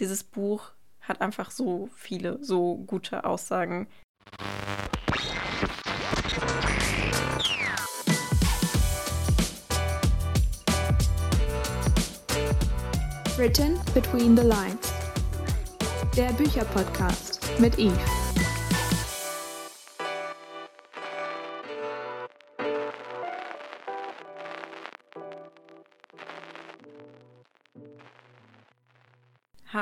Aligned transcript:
Dieses 0.00 0.24
Buch 0.24 0.72
hat 1.02 1.20
einfach 1.20 1.50
so 1.50 1.90
viele, 1.94 2.42
so 2.42 2.76
gute 2.86 3.24
Aussagen. 3.24 3.86
Written 13.36 13.78
Between 13.92 14.34
the 14.34 14.42
Lines. 14.42 14.90
Der 16.16 16.32
Bücherpodcast 16.32 17.40
mit 17.58 17.78
Eve. 17.78 18.19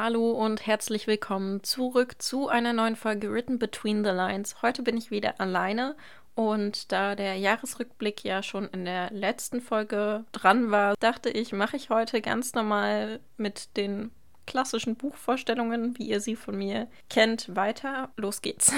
Hallo 0.08 0.30
und 0.30 0.66
herzlich 0.66 1.06
willkommen 1.06 1.62
zurück 1.62 2.14
zu 2.18 2.48
einer 2.48 2.72
neuen 2.72 2.96
Folge 2.96 3.30
Written 3.30 3.58
Between 3.58 4.04
the 4.04 4.10
Lines. 4.10 4.62
Heute 4.62 4.82
bin 4.82 4.96
ich 4.96 5.10
wieder 5.10 5.38
alleine 5.38 5.96
und 6.34 6.90
da 6.92 7.14
der 7.14 7.34
Jahresrückblick 7.34 8.24
ja 8.24 8.42
schon 8.42 8.68
in 8.68 8.86
der 8.86 9.10
letzten 9.10 9.60
Folge 9.60 10.24
dran 10.32 10.70
war, 10.70 10.94
dachte 10.98 11.28
ich, 11.28 11.52
mache 11.52 11.76
ich 11.76 11.90
heute 11.90 12.22
ganz 12.22 12.54
normal 12.54 13.20
mit 13.36 13.76
den 13.76 14.10
klassischen 14.46 14.96
Buchvorstellungen, 14.96 15.98
wie 15.98 16.08
ihr 16.08 16.22
sie 16.22 16.36
von 16.36 16.56
mir 16.56 16.88
kennt, 17.10 17.54
weiter. 17.54 18.08
Los 18.16 18.40
geht's. 18.40 18.72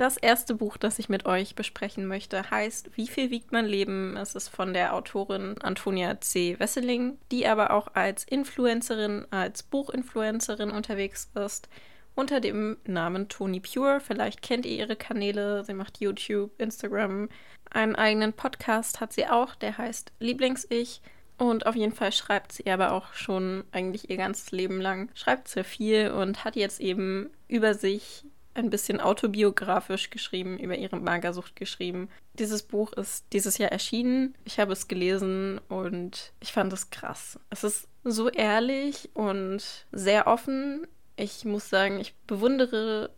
Das 0.00 0.16
erste 0.16 0.54
Buch, 0.54 0.78
das 0.78 0.98
ich 0.98 1.10
mit 1.10 1.26
euch 1.26 1.54
besprechen 1.54 2.06
möchte, 2.06 2.50
heißt 2.50 2.96
Wie 2.96 3.06
viel 3.06 3.30
wiegt 3.30 3.52
mein 3.52 3.66
Leben? 3.66 4.16
Es 4.16 4.34
ist 4.34 4.48
von 4.48 4.72
der 4.72 4.94
Autorin 4.94 5.56
Antonia 5.60 6.18
C. 6.22 6.58
Wesseling, 6.58 7.18
die 7.30 7.46
aber 7.46 7.70
auch 7.72 7.88
als 7.92 8.24
Influencerin, 8.24 9.26
als 9.30 9.62
Buchinfluencerin 9.62 10.70
unterwegs 10.70 11.30
ist, 11.34 11.68
unter 12.14 12.40
dem 12.40 12.78
Namen 12.86 13.28
Tony 13.28 13.60
Pure. 13.60 14.00
Vielleicht 14.00 14.40
kennt 14.40 14.64
ihr 14.64 14.78
ihre 14.78 14.96
Kanäle. 14.96 15.64
Sie 15.66 15.74
macht 15.74 16.00
YouTube, 16.00 16.50
Instagram. 16.56 17.28
Einen 17.68 17.94
eigenen 17.94 18.32
Podcast 18.32 19.00
hat 19.00 19.12
sie 19.12 19.26
auch, 19.26 19.54
der 19.54 19.76
heißt 19.76 20.12
Lieblings-Ich. 20.18 21.02
Und 21.36 21.66
auf 21.66 21.76
jeden 21.76 21.92
Fall 21.92 22.12
schreibt 22.12 22.52
sie 22.52 22.70
aber 22.70 22.92
auch 22.92 23.12
schon 23.12 23.64
eigentlich 23.70 24.08
ihr 24.08 24.16
ganzes 24.16 24.50
Leben 24.50 24.80
lang, 24.80 25.10
schreibt 25.12 25.48
sehr 25.48 25.64
viel 25.64 26.10
und 26.10 26.42
hat 26.42 26.56
jetzt 26.56 26.80
eben 26.80 27.28
über 27.48 27.74
sich 27.74 28.24
ein 28.60 28.70
bisschen 28.70 29.00
autobiografisch 29.00 30.10
geschrieben, 30.10 30.58
über 30.58 30.76
ihre 30.76 30.98
Magersucht 30.98 31.56
geschrieben. 31.56 32.08
Dieses 32.34 32.62
Buch 32.62 32.92
ist 32.92 33.26
dieses 33.32 33.58
Jahr 33.58 33.72
erschienen. 33.72 34.34
Ich 34.44 34.58
habe 34.60 34.72
es 34.72 34.88
gelesen 34.88 35.60
und 35.68 36.32
ich 36.40 36.52
fand 36.52 36.72
es 36.72 36.90
krass. 36.90 37.38
Es 37.50 37.64
ist 37.64 37.88
so 38.04 38.28
ehrlich 38.28 39.10
und 39.14 39.86
sehr 39.92 40.26
offen. 40.26 40.86
Ich 41.16 41.44
muss 41.44 41.68
sagen, 41.68 42.00
ich 42.00 42.14
bewundere 42.26 43.10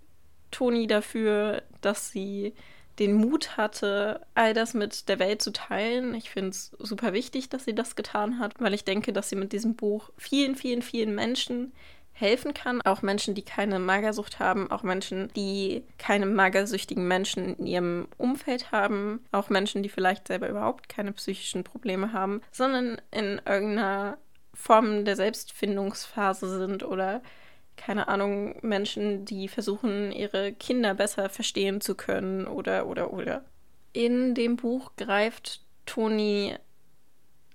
Toni 0.51 0.87
dafür, 0.87 1.63
dass 1.81 2.11
sie 2.11 2.55
den 2.99 3.15
Mut 3.15 3.57
hatte, 3.57 4.21
all 4.35 4.55
das 4.55 4.75
mit 4.75 5.09
der 5.09 5.19
Welt 5.19 5.41
zu 5.41 5.53
teilen. 5.53 6.15
Ich 6.15 6.31
finde 6.31 6.51
es 6.51 6.73
super 6.79 7.13
wichtig, 7.13 7.49
dass 7.49 7.65
sie 7.65 7.75
das 7.75 7.97
getan 7.97 8.39
hat, 8.39 8.55
weil 8.61 8.75
ich 8.75 8.85
denke, 8.85 9.13
dass 9.13 9.29
sie 9.29 9.37
mit 9.37 9.53
diesem 9.53 9.77
Buch 9.77 10.11
vielen, 10.17 10.57
vielen, 10.57 10.83
vielen 10.83 11.15
Menschen 11.15 11.73
helfen 12.13 12.55
kann. 12.55 12.83
Auch 12.83 13.03
Menschen, 13.03 13.35
die 13.35 13.43
keine 13.43 13.79
Magersucht 13.79 14.39
haben, 14.39 14.71
auch 14.71 14.83
Menschen, 14.83 15.31
die 15.35 15.85
keine 15.99 16.27
magersüchtigen 16.27 17.07
Menschen 17.07 17.57
in 17.57 17.67
ihrem 17.67 18.09
Umfeld 18.19 18.71
haben, 18.73 19.25
auch 19.33 19.49
Menschen, 19.49 19.83
die 19.83 19.89
vielleicht 19.89 20.29
selber 20.29 20.49
überhaupt 20.49 20.89
keine 20.89 21.13
psychischen 21.13 21.65
Probleme 21.65 22.13
haben, 22.13 22.43
sondern 22.51 23.01
in 23.11 23.41
irgendeiner 23.47 24.19
Form 24.55 25.05
der 25.05 25.17
Selbstfindungsphase 25.17 26.59
sind 26.59 26.83
oder 26.83 27.23
keine 27.77 28.09
Ahnung, 28.09 28.57
Menschen, 28.63 29.25
die 29.25 29.49
versuchen, 29.49 30.13
ihre 30.13 30.53
Kinder 30.53 30.95
besser 30.95 31.31
verstehen 31.31 31.81
zu 31.81 31.95
können 31.95 32.47
oder 32.47 32.87
oder 32.87 33.13
oder. 33.13 33.45
In 33.93 34.35
dem 34.35 34.57
Buch 34.57 34.93
greift 34.97 35.63
Toni 35.87 36.55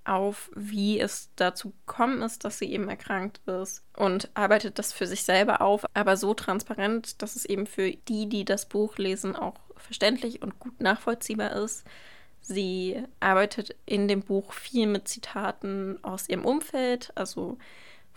auf, 0.08 0.50
wie 0.56 1.00
es 1.00 1.30
dazu 1.36 1.74
gekommen 1.86 2.22
ist, 2.22 2.46
dass 2.46 2.60
sie 2.60 2.72
eben 2.72 2.90
erkrankt 2.90 3.42
ist 3.48 3.84
und 3.96 4.30
arbeitet 4.34 4.80
das 4.80 4.94
für 4.94 5.08
sich 5.08 5.24
selber 5.24 5.62
auf, 5.62 5.86
aber 5.94 6.18
so 6.18 6.34
transparent, 6.34 7.22
dass 7.22 7.36
es 7.36 7.46
eben 7.46 7.68
für 7.68 7.92
die, 7.92 8.28
die 8.28 8.46
das 8.46 8.68
Buch 8.68 8.98
lesen, 8.98 9.36
auch 9.36 9.56
verständlich 9.76 10.42
und 10.42 10.60
gut 10.60 10.80
nachvollziehbar 10.82 11.52
ist. 11.52 11.86
Sie 12.42 13.04
arbeitet 13.20 13.76
in 13.86 14.08
dem 14.08 14.22
Buch 14.22 14.54
viel 14.54 14.88
mit 14.88 15.08
Zitaten 15.08 16.02
aus 16.04 16.30
ihrem 16.30 16.46
Umfeld, 16.46 17.12
also 17.16 17.58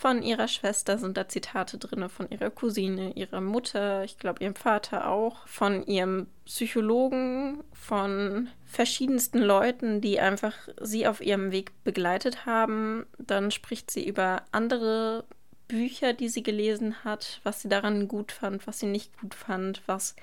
von 0.00 0.22
ihrer 0.22 0.48
Schwester 0.48 0.96
sind 0.96 1.18
da 1.18 1.28
Zitate 1.28 1.76
drin, 1.76 2.08
von 2.08 2.30
ihrer 2.30 2.48
Cousine, 2.48 3.12
ihrer 3.16 3.42
Mutter, 3.42 4.02
ich 4.02 4.16
glaube 4.16 4.42
ihrem 4.42 4.54
Vater 4.54 5.06
auch, 5.06 5.46
von 5.46 5.84
ihrem 5.84 6.26
Psychologen, 6.46 7.62
von 7.74 8.48
verschiedensten 8.64 9.40
Leuten, 9.40 10.00
die 10.00 10.18
einfach 10.18 10.54
sie 10.80 11.06
auf 11.06 11.20
ihrem 11.20 11.52
Weg 11.52 11.72
begleitet 11.84 12.46
haben. 12.46 13.04
Dann 13.18 13.50
spricht 13.50 13.90
sie 13.90 14.08
über 14.08 14.42
andere 14.52 15.24
Bücher, 15.68 16.14
die 16.14 16.30
sie 16.30 16.42
gelesen 16.42 17.04
hat, 17.04 17.42
was 17.42 17.60
sie 17.60 17.68
daran 17.68 18.08
gut 18.08 18.32
fand, 18.32 18.66
was 18.66 18.78
sie 18.78 18.86
nicht 18.86 19.20
gut 19.20 19.34
fand, 19.34 19.82
was 19.84 20.16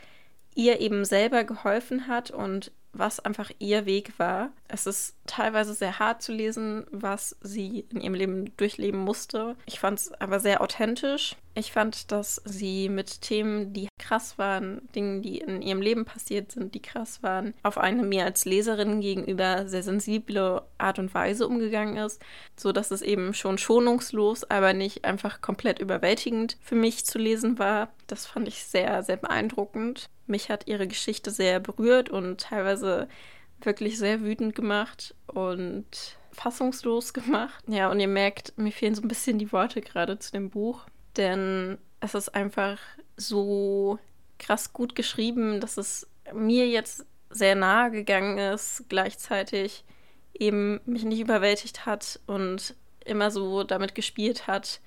ihr 0.56 0.80
eben 0.80 1.06
selber 1.06 1.44
geholfen 1.44 2.08
hat 2.08 2.32
und 2.32 2.72
was 3.00 3.19
einfach 3.19 3.52
ihr 3.59 3.85
Weg 3.85 4.18
war. 4.18 4.52
Es 4.68 4.85
ist 4.88 5.16
teilweise 5.25 5.74
sehr 5.74 6.00
hart 6.00 6.22
zu 6.22 6.31
lesen, 6.31 6.85
was 6.91 7.35
sie 7.41 7.85
in 7.91 8.02
ihrem 8.02 8.13
Leben 8.13 8.58
durchleben 8.58 9.00
musste. 9.00 9.56
Ich 9.66 9.80
fand 9.80 10.00
es 10.00 10.12
aber 10.13 10.40
sehr 10.40 10.62
authentisch. 10.62 11.35
Ich 11.53 11.72
fand, 11.72 12.12
dass 12.12 12.41
sie 12.46 12.88
mit 12.90 13.22
Themen, 13.22 13.74
die 13.74 13.88
krass 14.07 14.38
waren, 14.38 14.88
Dingen, 14.95 15.22
die 15.22 15.40
in 15.40 15.62
ihrem 15.62 15.81
Leben 15.81 16.06
passiert 16.06 16.51
sind, 16.51 16.73
die 16.73 16.81
krass 16.81 17.22
waren, 17.23 17.53
auf 17.63 17.78
eine 17.78 18.03
mir 18.03 18.23
als 18.23 18.45
Leserin 18.45 19.01
gegenüber 19.01 19.68
sehr 19.68 19.84
sensible 19.84 20.62
Art 20.78 21.00
und 21.00 21.13
Weise 21.13 21.47
umgegangen 21.47 21.97
ist, 21.97 22.22
so 22.56 22.72
dass 22.72 22.91
es 22.91 23.01
eben 23.01 23.34
schon 23.34 23.57
schonungslos, 23.57 24.46
aber 24.46 24.73
nicht 24.73 25.03
einfach 25.03 25.41
komplett 25.41 25.79
überwältigend 25.79 26.57
für 26.62 26.75
mich 26.75 27.06
zu 27.06 27.17
lesen 27.17 27.59
war. 27.59 27.90
Das 28.07 28.25
fand 28.25 28.47
ich 28.47 28.63
sehr, 28.63 29.03
sehr 29.03 29.17
beeindruckend. 29.17 30.09
Mich 30.25 30.50
hat 30.50 30.67
ihre 30.67 30.88
Geschichte 30.88 31.31
sehr 31.31 31.59
berührt 31.59 32.09
und 32.09 32.40
teilweise 32.40 33.07
wirklich 33.62 33.97
sehr 33.97 34.22
wütend 34.22 34.56
gemacht 34.56 35.16
und 35.25 36.17
fassungslos 36.31 37.13
gemacht. 37.13 37.63
Ja, 37.67 37.90
und 37.91 38.00
ihr 38.00 38.07
merkt, 38.07 38.57
mir 38.57 38.72
fehlen 38.72 38.96
so 38.96 39.01
ein 39.01 39.07
bisschen 39.07 39.40
die 39.40 39.51
Worte 39.51 39.81
gerade 39.81 40.19
zu 40.19 40.31
dem 40.31 40.50
Buch, 40.50 40.85
denn 41.17 41.78
es 42.00 42.13
ist 42.13 42.35
einfach 42.35 42.78
so 43.17 44.00
krass 44.39 44.72
gut 44.72 44.95
geschrieben, 44.95 45.59
dass 45.59 45.78
es 45.78 46.07
mir 46.33 46.67
jetzt 46.67 47.05
sehr 47.29 47.55
nahe 47.55 47.91
gegangen 47.91 48.38
ist, 48.38 48.85
gleichzeitig 48.89 49.83
eben 50.33 50.79
mich 50.85 51.03
nicht 51.03 51.19
überwältigt 51.19 51.85
hat 51.85 52.19
und 52.28 52.75
immer 53.03 53.31
so 53.31 53.63
damit 53.63 53.95
gespielt 53.95 54.47
hat, 54.47 54.79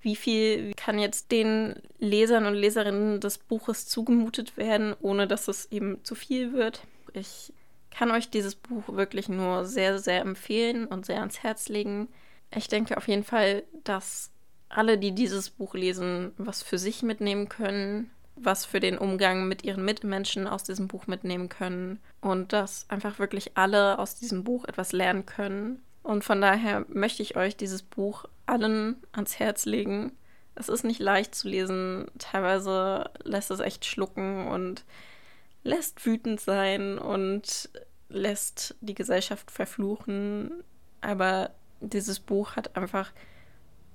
wie 0.00 0.16
viel 0.16 0.72
kann 0.74 0.98
jetzt 0.98 1.32
den 1.32 1.74
Lesern 1.98 2.46
und 2.46 2.54
Leserinnen 2.54 3.20
des 3.20 3.38
Buches 3.38 3.86
zugemutet 3.86 4.56
werden, 4.56 4.94
ohne 5.00 5.26
dass 5.26 5.48
es 5.48 5.70
eben 5.72 6.02
zu 6.04 6.14
viel 6.14 6.52
wird. 6.52 6.82
Ich 7.12 7.52
kann 7.90 8.10
euch 8.10 8.30
dieses 8.30 8.54
Buch 8.54 8.84
wirklich 8.88 9.28
nur 9.28 9.64
sehr, 9.64 9.98
sehr 9.98 10.20
empfehlen 10.20 10.86
und 10.86 11.06
sehr 11.06 11.20
ans 11.20 11.42
Herz 11.42 11.68
legen. 11.68 12.08
Ich 12.54 12.68
denke 12.68 12.96
auf 12.96 13.08
jeden 13.08 13.24
Fall, 13.24 13.64
dass 13.84 14.30
alle, 14.68 14.98
die 14.98 15.12
dieses 15.12 15.50
Buch 15.50 15.74
lesen, 15.74 16.32
was 16.36 16.62
für 16.62 16.78
sich 16.78 17.02
mitnehmen 17.02 17.48
können, 17.48 18.10
was 18.36 18.64
für 18.64 18.80
den 18.80 18.98
Umgang 18.98 19.48
mit 19.48 19.64
ihren 19.64 19.84
Mitmenschen 19.84 20.46
aus 20.46 20.62
diesem 20.62 20.88
Buch 20.88 21.06
mitnehmen 21.06 21.48
können 21.48 22.00
und 22.20 22.52
dass 22.52 22.88
einfach 22.90 23.18
wirklich 23.18 23.56
alle 23.56 23.98
aus 23.98 24.16
diesem 24.16 24.44
Buch 24.44 24.64
etwas 24.66 24.92
lernen 24.92 25.24
können. 25.24 25.82
Und 26.02 26.22
von 26.22 26.40
daher 26.40 26.84
möchte 26.88 27.22
ich 27.22 27.36
euch 27.36 27.56
dieses 27.56 27.82
Buch 27.82 28.26
allen 28.44 28.96
ans 29.12 29.38
Herz 29.38 29.64
legen. 29.64 30.12
Es 30.54 30.68
ist 30.68 30.84
nicht 30.84 31.00
leicht 31.00 31.34
zu 31.34 31.48
lesen. 31.48 32.06
Teilweise 32.18 33.10
lässt 33.24 33.50
es 33.50 33.60
echt 33.60 33.84
schlucken 33.84 34.46
und 34.46 34.84
lässt 35.64 36.04
wütend 36.06 36.40
sein 36.40 36.98
und 36.98 37.70
lässt 38.08 38.76
die 38.80 38.94
Gesellschaft 38.94 39.50
verfluchen. 39.50 40.62
Aber 41.00 41.50
dieses 41.80 42.20
Buch 42.20 42.54
hat 42.54 42.76
einfach 42.76 43.12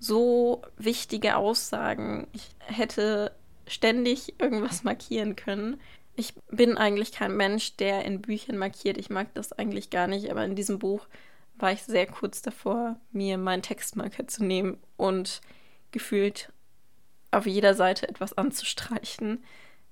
so 0.01 0.63
wichtige 0.77 1.38
Aussagen. 1.38 2.27
Ich 2.33 2.50
hätte 2.59 3.31
ständig 3.68 4.42
irgendwas 4.42 4.83
markieren 4.83 5.36
können. 5.36 5.80
Ich 6.15 6.33
bin 6.50 6.77
eigentlich 6.77 7.12
kein 7.12 7.38
Mensch, 7.38 7.77
der 7.77 8.03
in 8.03 8.21
Büchern 8.21 8.57
markiert. 8.57 8.98
Ich 8.98 9.12
mag 9.12 9.33
das 9.36 9.53
eigentlich 9.53 9.92
gar 9.92 10.07
nicht, 10.07 10.31
aber 10.31 10.44
in 10.44 10.56
diesem 10.56 10.80
Buch 10.80 11.07
war 11.56 11.71
ich 11.71 11.83
sehr 11.83 12.07
kurz 12.07 12.42
davor, 12.42 13.00
mir 13.12 13.38
meinen 13.38 13.62
Textmarker 13.62 14.27
zu 14.27 14.44
nehmen 14.44 14.80
und 14.98 15.39
gefühlt 15.92 16.51
auf 17.30 17.45
jeder 17.45 17.75
Seite 17.75 18.09
etwas 18.09 18.36
anzustreichen. 18.36 19.44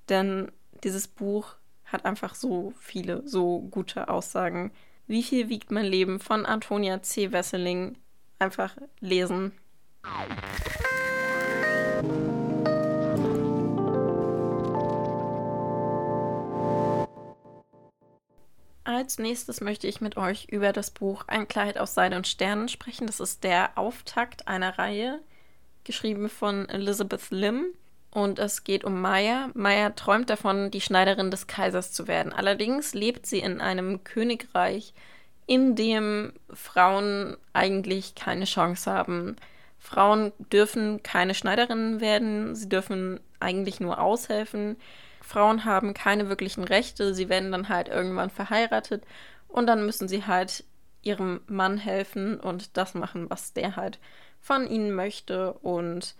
Denn 0.09 0.51
dieses 0.83 1.07
Buch 1.07 1.55
hat 1.85 2.05
einfach 2.05 2.33
so 2.33 2.73
viele, 2.79 3.27
so 3.27 3.59
gute 3.59 4.09
Aussagen. 4.09 4.71
Wie 5.05 5.21
viel 5.21 5.49
wiegt 5.49 5.69
mein 5.69 5.85
Leben 5.85 6.19
von 6.19 6.47
Antonia 6.47 7.03
C. 7.03 7.31
Wesseling? 7.31 7.95
Einfach 8.39 8.75
lesen. 8.99 9.53
Als 18.83 19.17
nächstes 19.17 19.61
möchte 19.61 19.87
ich 19.87 20.01
mit 20.01 20.17
euch 20.17 20.49
über 20.49 20.73
das 20.73 20.91
Buch 20.91 21.23
Ein 21.27 21.47
Kleid 21.47 21.77
aus 21.77 21.93
Seide 21.93 22.15
und 22.15 22.27
Sternen 22.27 22.67
sprechen. 22.69 23.07
Das 23.07 23.19
ist 23.19 23.43
der 23.43 23.77
Auftakt 23.77 24.47
einer 24.47 24.77
Reihe, 24.77 25.19
geschrieben 25.83 26.27
von 26.27 26.67
Elizabeth 26.67 27.31
Lim. 27.31 27.65
Und 28.11 28.39
es 28.39 28.63
geht 28.63 28.83
um 28.83 28.99
Maya. 28.99 29.51
Maya 29.53 29.91
träumt 29.91 30.29
davon, 30.29 30.69
die 30.71 30.81
Schneiderin 30.81 31.31
des 31.31 31.47
Kaisers 31.47 31.91
zu 31.91 32.07
werden. 32.07 32.33
Allerdings 32.33 32.93
lebt 32.93 33.25
sie 33.25 33.39
in 33.39 33.61
einem 33.61 34.03
Königreich, 34.03 34.93
in 35.45 35.75
dem 35.75 36.33
Frauen 36.51 37.37
eigentlich 37.53 38.15
keine 38.15 38.45
Chance 38.45 38.91
haben. 38.91 39.35
Frauen 39.79 40.33
dürfen 40.51 41.01
keine 41.03 41.33
Schneiderinnen 41.33 42.01
werden, 42.01 42.55
sie 42.55 42.69
dürfen 42.69 43.19
eigentlich 43.39 43.79
nur 43.79 43.99
aushelfen. 43.99 44.77
Frauen 45.21 45.65
haben 45.65 45.93
keine 45.93 46.29
wirklichen 46.29 46.63
Rechte, 46.63 47.13
sie 47.13 47.29
werden 47.29 47.51
dann 47.51 47.69
halt 47.69 47.87
irgendwann 47.87 48.29
verheiratet 48.29 49.03
und 49.47 49.67
dann 49.67 49.85
müssen 49.85 50.07
sie 50.07 50.25
halt 50.25 50.65
ihrem 51.01 51.41
Mann 51.47 51.77
helfen 51.77 52.39
und 52.39 52.75
das 52.77 52.93
machen, 52.93 53.29
was 53.29 53.53
der 53.53 53.77
halt 53.77 53.99
von 54.41 54.67
ihnen 54.67 54.91
möchte 54.93 55.53
und 55.53 56.15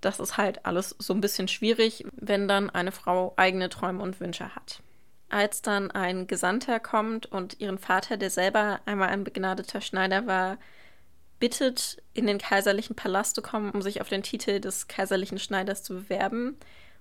das 0.00 0.20
ist 0.20 0.36
halt 0.36 0.66
alles 0.66 0.94
so 0.98 1.14
ein 1.14 1.20
bisschen 1.20 1.48
schwierig, 1.48 2.04
wenn 2.12 2.46
dann 2.48 2.70
eine 2.70 2.92
Frau 2.92 3.32
eigene 3.36 3.68
Träume 3.68 4.02
und 4.02 4.20
Wünsche 4.20 4.54
hat. 4.54 4.82
Als 5.30 5.62
dann 5.62 5.90
ein 5.90 6.26
Gesandter 6.26 6.78
kommt 6.78 7.26
und 7.26 7.60
ihren 7.60 7.78
Vater, 7.78 8.16
der 8.16 8.30
selber 8.30 8.80
einmal 8.84 9.08
ein 9.08 9.24
begnadeter 9.24 9.80
Schneider 9.80 10.26
war, 10.26 10.58
bittet, 11.44 12.02
in 12.14 12.26
den 12.26 12.38
kaiserlichen 12.38 12.96
Palast 12.96 13.34
zu 13.34 13.42
kommen, 13.42 13.70
um 13.72 13.82
sich 13.82 14.00
auf 14.00 14.08
den 14.08 14.22
Titel 14.22 14.60
des 14.60 14.88
kaiserlichen 14.88 15.38
Schneiders 15.38 15.82
zu 15.82 15.92
bewerben, 15.92 16.56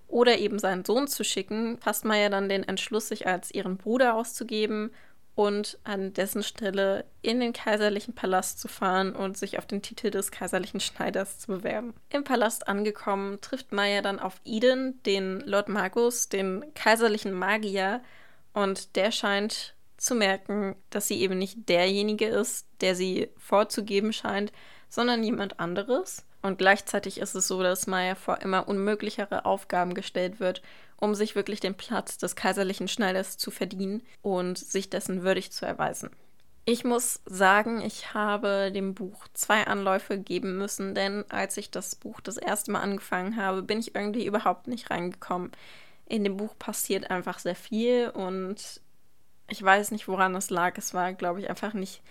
oder 0.10 0.38
eben 0.38 0.60
seinen 0.60 0.84
Sohn 0.84 1.07
zu 1.07 1.24
schicken, 1.24 1.78
fasst 1.78 2.04
Maya 2.04 2.28
dann 2.28 2.50
den 2.50 2.63
Entschluss, 2.63 3.07
sich 3.07 3.25
als 3.25 3.51
ihren 3.51 3.78
Bruder 3.78 4.16
auszugeben 4.16 4.92
und 5.34 5.80
an 5.86 6.12
dessen 6.12 6.44
Stelle 6.44 7.06
in 7.22 7.40
den 7.40 7.54
kaiserlichen 7.54 8.16
Palast 8.16 8.60
zu 8.60 8.68
fahren 8.68 9.16
und 9.16 9.38
sich 9.38 9.60
auf 9.60 9.66
den 9.66 9.81
Titel 9.81 10.10
des 10.10 10.30
kaiserlichen 10.30 10.81
Schneiders 10.81 11.39
zu 11.39 11.48
bewerben. 11.48 11.94
Im 12.10 12.25
Palast 12.25 12.68
angekommen, 12.68 13.39
trifft 13.39 13.72
Maya 13.72 14.01
dann 14.01 14.19
auf 14.19 14.42
Eden, 14.44 15.01
den 15.04 15.39
Lord 15.39 15.69
Magus, 15.69 16.28
den 16.28 16.66
kaiserlichen 16.74 17.31
Magier, 17.31 18.01
und 18.51 18.98
der 18.98 19.12
scheint 19.13 19.74
zu 19.96 20.16
merken, 20.16 20.75
dass 20.89 21.07
sie 21.07 21.22
eben 21.22 21.38
nicht 21.38 21.69
derjenige 21.69 22.28
ist, 22.28 22.68
der 22.83 22.95
sie 22.95 23.30
vorzugeben 23.38 24.13
scheint, 24.13 24.51
sondern 24.89 25.24
jemand 25.24 25.59
anderes. 25.59 26.24
Und 26.44 26.57
gleichzeitig 26.57 27.19
ist 27.19 27.33
es 27.33 27.47
so, 27.47 27.63
dass 27.63 27.88
Maya 27.88 28.15
vor 28.15 28.41
immer 28.41 28.68
unmöglichere 28.68 29.45
Aufgaben 29.45 29.94
gestellt 29.95 30.39
wird, 30.39 30.62
um 30.97 31.15
sich 31.15 31.35
wirklich 31.35 31.62
den 31.62 31.75
Platz 31.75 32.18
des 32.18 32.35
kaiserlichen 32.35 32.88
Schneiders 32.88 33.38
zu 33.38 33.50
verdienen 33.50 34.03
und 34.21 34.57
sich 34.57 34.89
dessen 34.89 35.24
würdig 35.24 35.51
zu 35.51 35.65
erweisen. 35.65 36.12
Ich 36.65 36.85
muss 36.85 37.21
sagen, 37.25 37.81
ich 37.81 38.13
habe 38.13 38.71
dem 38.74 38.94
Buch 38.94 39.27
zwei 39.33 39.68
Anläufe 39.68 40.18
geben 40.18 40.57
müssen, 40.57 40.95
denn 40.95 41.25
als 41.29 41.57
ich 41.57 41.71
das 41.71 41.95
Buch 41.95 42.21
das 42.21 42.38
erste 42.38 42.71
Mal 42.71 42.81
angefangen 42.81 43.36
habe, 43.36 43.63
bin 43.63 43.79
ich 43.79 43.95
irgendwie 43.95 44.25
überhaupt 44.25 44.68
nicht 44.68 44.89
reingekommen. 44.89 45.51
In 46.06 46.24
dem 46.24 46.38
Buch 46.38 46.57
passiert 46.57 47.09
einfach 47.09 47.39
sehr 47.39 47.56
viel 47.56 48.09
und 48.09 48.81
ich 49.50 49.62
weiß 49.62 49.91
nicht, 49.91 50.07
woran 50.07 50.36
es 50.36 50.50
lag. 50.50 50.77
Es 50.77 50.94
war, 50.94 51.13
glaube 51.13 51.41
ich, 51.41 51.50
einfach 51.50 51.74
nicht 51.74 52.01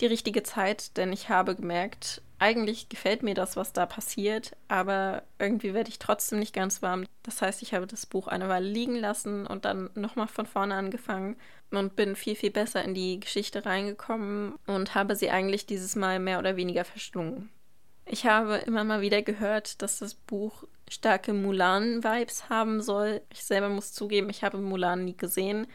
die 0.00 0.06
richtige 0.06 0.42
Zeit, 0.42 0.96
denn 0.96 1.12
ich 1.12 1.28
habe 1.28 1.54
gemerkt, 1.54 2.22
eigentlich 2.38 2.88
gefällt 2.88 3.22
mir 3.22 3.34
das, 3.34 3.56
was 3.56 3.72
da 3.72 3.86
passiert, 3.86 4.56
aber 4.66 5.22
irgendwie 5.38 5.74
werde 5.74 5.90
ich 5.90 6.00
trotzdem 6.00 6.40
nicht 6.40 6.52
ganz 6.52 6.82
warm. 6.82 7.04
Das 7.22 7.40
heißt, 7.40 7.62
ich 7.62 7.72
habe 7.72 7.86
das 7.86 8.04
Buch 8.04 8.26
eine 8.26 8.48
Weile 8.48 8.68
liegen 8.68 8.96
lassen 8.96 9.46
und 9.46 9.64
dann 9.64 9.90
nochmal 9.94 10.26
von 10.26 10.46
vorne 10.46 10.74
angefangen 10.74 11.36
und 11.70 11.94
bin 11.94 12.16
viel, 12.16 12.34
viel 12.34 12.50
besser 12.50 12.82
in 12.82 12.94
die 12.94 13.20
Geschichte 13.20 13.64
reingekommen 13.64 14.54
und 14.66 14.96
habe 14.96 15.14
sie 15.14 15.30
eigentlich 15.30 15.66
dieses 15.66 15.94
Mal 15.94 16.18
mehr 16.18 16.40
oder 16.40 16.56
weniger 16.56 16.84
verschlungen. 16.84 17.48
Ich 18.06 18.26
habe 18.26 18.56
immer 18.56 18.82
mal 18.82 19.00
wieder 19.00 19.22
gehört, 19.22 19.80
dass 19.80 20.00
das 20.00 20.14
Buch 20.14 20.64
starke 20.90 21.32
Mulan-Vibes 21.32 22.48
haben 22.48 22.82
soll. 22.82 23.22
Ich 23.32 23.44
selber 23.44 23.68
muss 23.68 23.92
zugeben, 23.92 24.28
ich 24.30 24.42
habe 24.42 24.58
Mulan 24.58 25.04
nie 25.04 25.16
gesehen. 25.16 25.68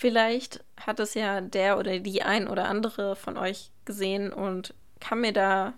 Vielleicht 0.00 0.62
hat 0.76 1.00
es 1.00 1.14
ja 1.14 1.40
der 1.40 1.76
oder 1.76 1.98
die 1.98 2.22
ein 2.22 2.46
oder 2.46 2.68
andere 2.68 3.16
von 3.16 3.36
euch 3.36 3.72
gesehen 3.84 4.32
und 4.32 4.72
kann 5.00 5.20
mir 5.20 5.32
da 5.32 5.74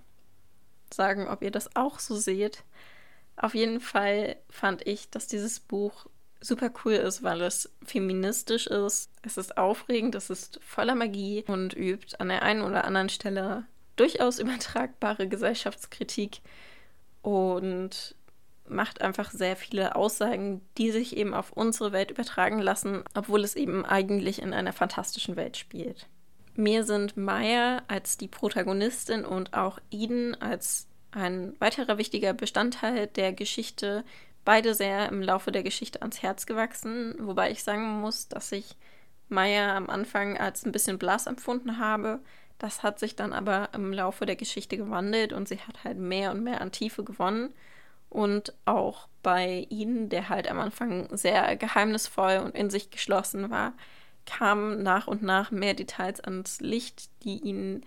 sagen, 0.92 1.26
ob 1.26 1.40
ihr 1.40 1.50
das 1.50 1.74
auch 1.74 1.98
so 1.98 2.16
seht. 2.16 2.62
Auf 3.36 3.54
jeden 3.54 3.80
Fall 3.80 4.36
fand 4.50 4.86
ich, 4.86 5.08
dass 5.08 5.26
dieses 5.26 5.58
Buch 5.58 6.04
super 6.38 6.70
cool 6.84 6.92
ist, 6.92 7.22
weil 7.22 7.40
es 7.40 7.70
feministisch 7.82 8.66
ist. 8.66 9.10
Es 9.22 9.38
ist 9.38 9.56
aufregend, 9.56 10.14
es 10.14 10.28
ist 10.28 10.60
voller 10.62 10.94
Magie 10.94 11.42
und 11.46 11.72
übt 11.72 12.16
an 12.18 12.28
der 12.28 12.42
einen 12.42 12.60
oder 12.60 12.84
anderen 12.84 13.08
Stelle 13.08 13.64
durchaus 13.96 14.38
übertragbare 14.38 15.28
Gesellschaftskritik 15.28 16.42
und 17.22 18.14
macht 18.70 19.02
einfach 19.02 19.30
sehr 19.30 19.56
viele 19.56 19.96
Aussagen, 19.96 20.60
die 20.78 20.90
sich 20.90 21.16
eben 21.16 21.34
auf 21.34 21.52
unsere 21.52 21.92
Welt 21.92 22.10
übertragen 22.10 22.60
lassen, 22.60 23.04
obwohl 23.14 23.44
es 23.44 23.56
eben 23.56 23.84
eigentlich 23.84 24.40
in 24.40 24.52
einer 24.52 24.72
fantastischen 24.72 25.36
Welt 25.36 25.56
spielt. 25.56 26.08
Mir 26.56 26.84
sind 26.84 27.16
Maya 27.16 27.82
als 27.88 28.16
die 28.16 28.28
Protagonistin 28.28 29.24
und 29.24 29.54
auch 29.54 29.78
Eden 29.90 30.34
als 30.40 30.88
ein 31.12 31.54
weiterer 31.58 31.98
wichtiger 31.98 32.32
Bestandteil 32.32 33.06
der 33.08 33.32
Geschichte 33.32 34.04
beide 34.44 34.74
sehr 34.74 35.08
im 35.08 35.22
Laufe 35.22 35.52
der 35.52 35.62
Geschichte 35.62 36.00
ans 36.02 36.22
Herz 36.22 36.46
gewachsen, 36.46 37.14
wobei 37.20 37.50
ich 37.50 37.62
sagen 37.62 38.00
muss, 38.00 38.28
dass 38.28 38.52
ich 38.52 38.76
Maya 39.28 39.76
am 39.76 39.88
Anfang 39.88 40.38
als 40.38 40.64
ein 40.64 40.72
bisschen 40.72 40.98
blass 40.98 41.26
empfunden 41.26 41.78
habe. 41.78 42.20
Das 42.58 42.82
hat 42.82 42.98
sich 42.98 43.16
dann 43.16 43.32
aber 43.32 43.70
im 43.72 43.92
Laufe 43.92 44.26
der 44.26 44.36
Geschichte 44.36 44.76
gewandelt 44.76 45.32
und 45.32 45.48
sie 45.48 45.58
hat 45.60 45.84
halt 45.84 45.98
mehr 45.98 46.30
und 46.30 46.42
mehr 46.42 46.60
an 46.60 46.72
Tiefe 46.72 47.04
gewonnen. 47.04 47.54
Und 48.10 48.52
auch 48.64 49.08
bei 49.22 49.66
ihnen, 49.70 50.08
der 50.08 50.28
halt 50.28 50.50
am 50.50 50.58
Anfang 50.58 51.16
sehr 51.16 51.56
geheimnisvoll 51.56 52.38
und 52.44 52.54
in 52.54 52.68
sich 52.68 52.90
geschlossen 52.90 53.50
war, 53.50 53.72
kamen 54.26 54.82
nach 54.82 55.06
und 55.06 55.22
nach 55.22 55.50
mehr 55.50 55.74
Details 55.74 56.20
ans 56.20 56.60
Licht, 56.60 57.10
die 57.22 57.38
ihn 57.38 57.84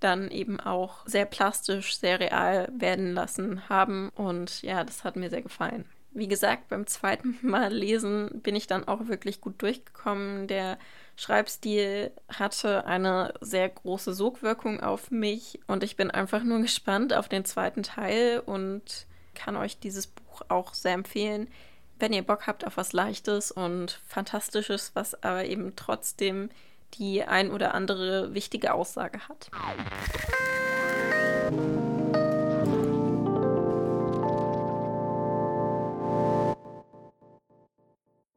dann 0.00 0.30
eben 0.30 0.60
auch 0.60 1.06
sehr 1.06 1.24
plastisch, 1.24 1.98
sehr 1.98 2.20
real 2.20 2.68
werden 2.76 3.14
lassen 3.14 3.68
haben. 3.68 4.10
Und 4.10 4.62
ja, 4.62 4.84
das 4.84 5.02
hat 5.04 5.16
mir 5.16 5.30
sehr 5.30 5.42
gefallen. 5.42 5.86
Wie 6.12 6.28
gesagt, 6.28 6.68
beim 6.68 6.86
zweiten 6.86 7.38
Mal 7.42 7.72
lesen 7.72 8.42
bin 8.42 8.54
ich 8.54 8.66
dann 8.66 8.86
auch 8.86 9.08
wirklich 9.08 9.40
gut 9.40 9.60
durchgekommen. 9.62 10.46
Der 10.46 10.78
Schreibstil 11.16 12.12
hatte 12.28 12.86
eine 12.86 13.34
sehr 13.40 13.68
große 13.68 14.14
Sogwirkung 14.14 14.80
auf 14.80 15.10
mich 15.10 15.60
und 15.66 15.82
ich 15.82 15.96
bin 15.96 16.10
einfach 16.10 16.44
nur 16.44 16.60
gespannt 16.62 17.12
auf 17.12 17.28
den 17.28 17.44
zweiten 17.44 17.82
Teil 17.82 18.42
und 18.44 19.06
kann 19.34 19.56
euch 19.56 19.78
dieses 19.78 20.06
Buch 20.06 20.42
auch 20.48 20.74
sehr 20.74 20.94
empfehlen, 20.94 21.48
wenn 21.98 22.12
ihr 22.12 22.22
Bock 22.22 22.46
habt 22.46 22.66
auf 22.66 22.76
was 22.76 22.92
Leichtes 22.92 23.50
und 23.50 24.00
Fantastisches, 24.06 24.92
was 24.94 25.22
aber 25.22 25.44
eben 25.44 25.76
trotzdem 25.76 26.50
die 26.94 27.24
ein 27.24 27.50
oder 27.50 27.74
andere 27.74 28.34
wichtige 28.34 28.74
Aussage 28.74 29.20
hat. 29.28 29.50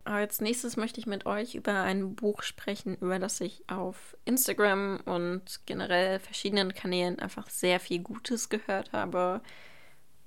Als 0.04 0.40
nächstes 0.40 0.78
möchte 0.78 1.00
ich 1.00 1.06
mit 1.06 1.26
euch 1.26 1.56
über 1.56 1.82
ein 1.82 2.16
Buch 2.16 2.42
sprechen, 2.42 2.96
über 2.96 3.20
das 3.20 3.42
ich 3.42 3.70
auf 3.70 4.18
Instagram 4.24 5.02
und 5.06 5.60
generell 5.66 6.20
verschiedenen 6.20 6.74
Kanälen 6.74 7.20
einfach 7.20 7.50
sehr 7.50 7.80
viel 7.80 8.00
Gutes 8.00 8.50
gehört 8.50 8.94
habe 8.94 9.42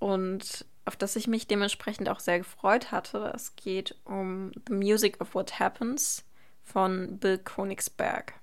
und 0.01 0.65
auf 0.85 0.97
das 0.97 1.15
ich 1.15 1.29
mich 1.29 1.47
dementsprechend 1.47 2.09
auch 2.09 2.19
sehr 2.19 2.39
gefreut 2.39 2.91
hatte. 2.91 3.31
Es 3.33 3.55
geht 3.55 3.95
um 4.05 4.51
The 4.67 4.75
Music 4.75 5.21
of 5.21 5.35
What 5.35 5.61
Happens 5.61 6.25
von 6.65 7.19
Bill 7.19 7.39
Konigsberg. 7.39 8.35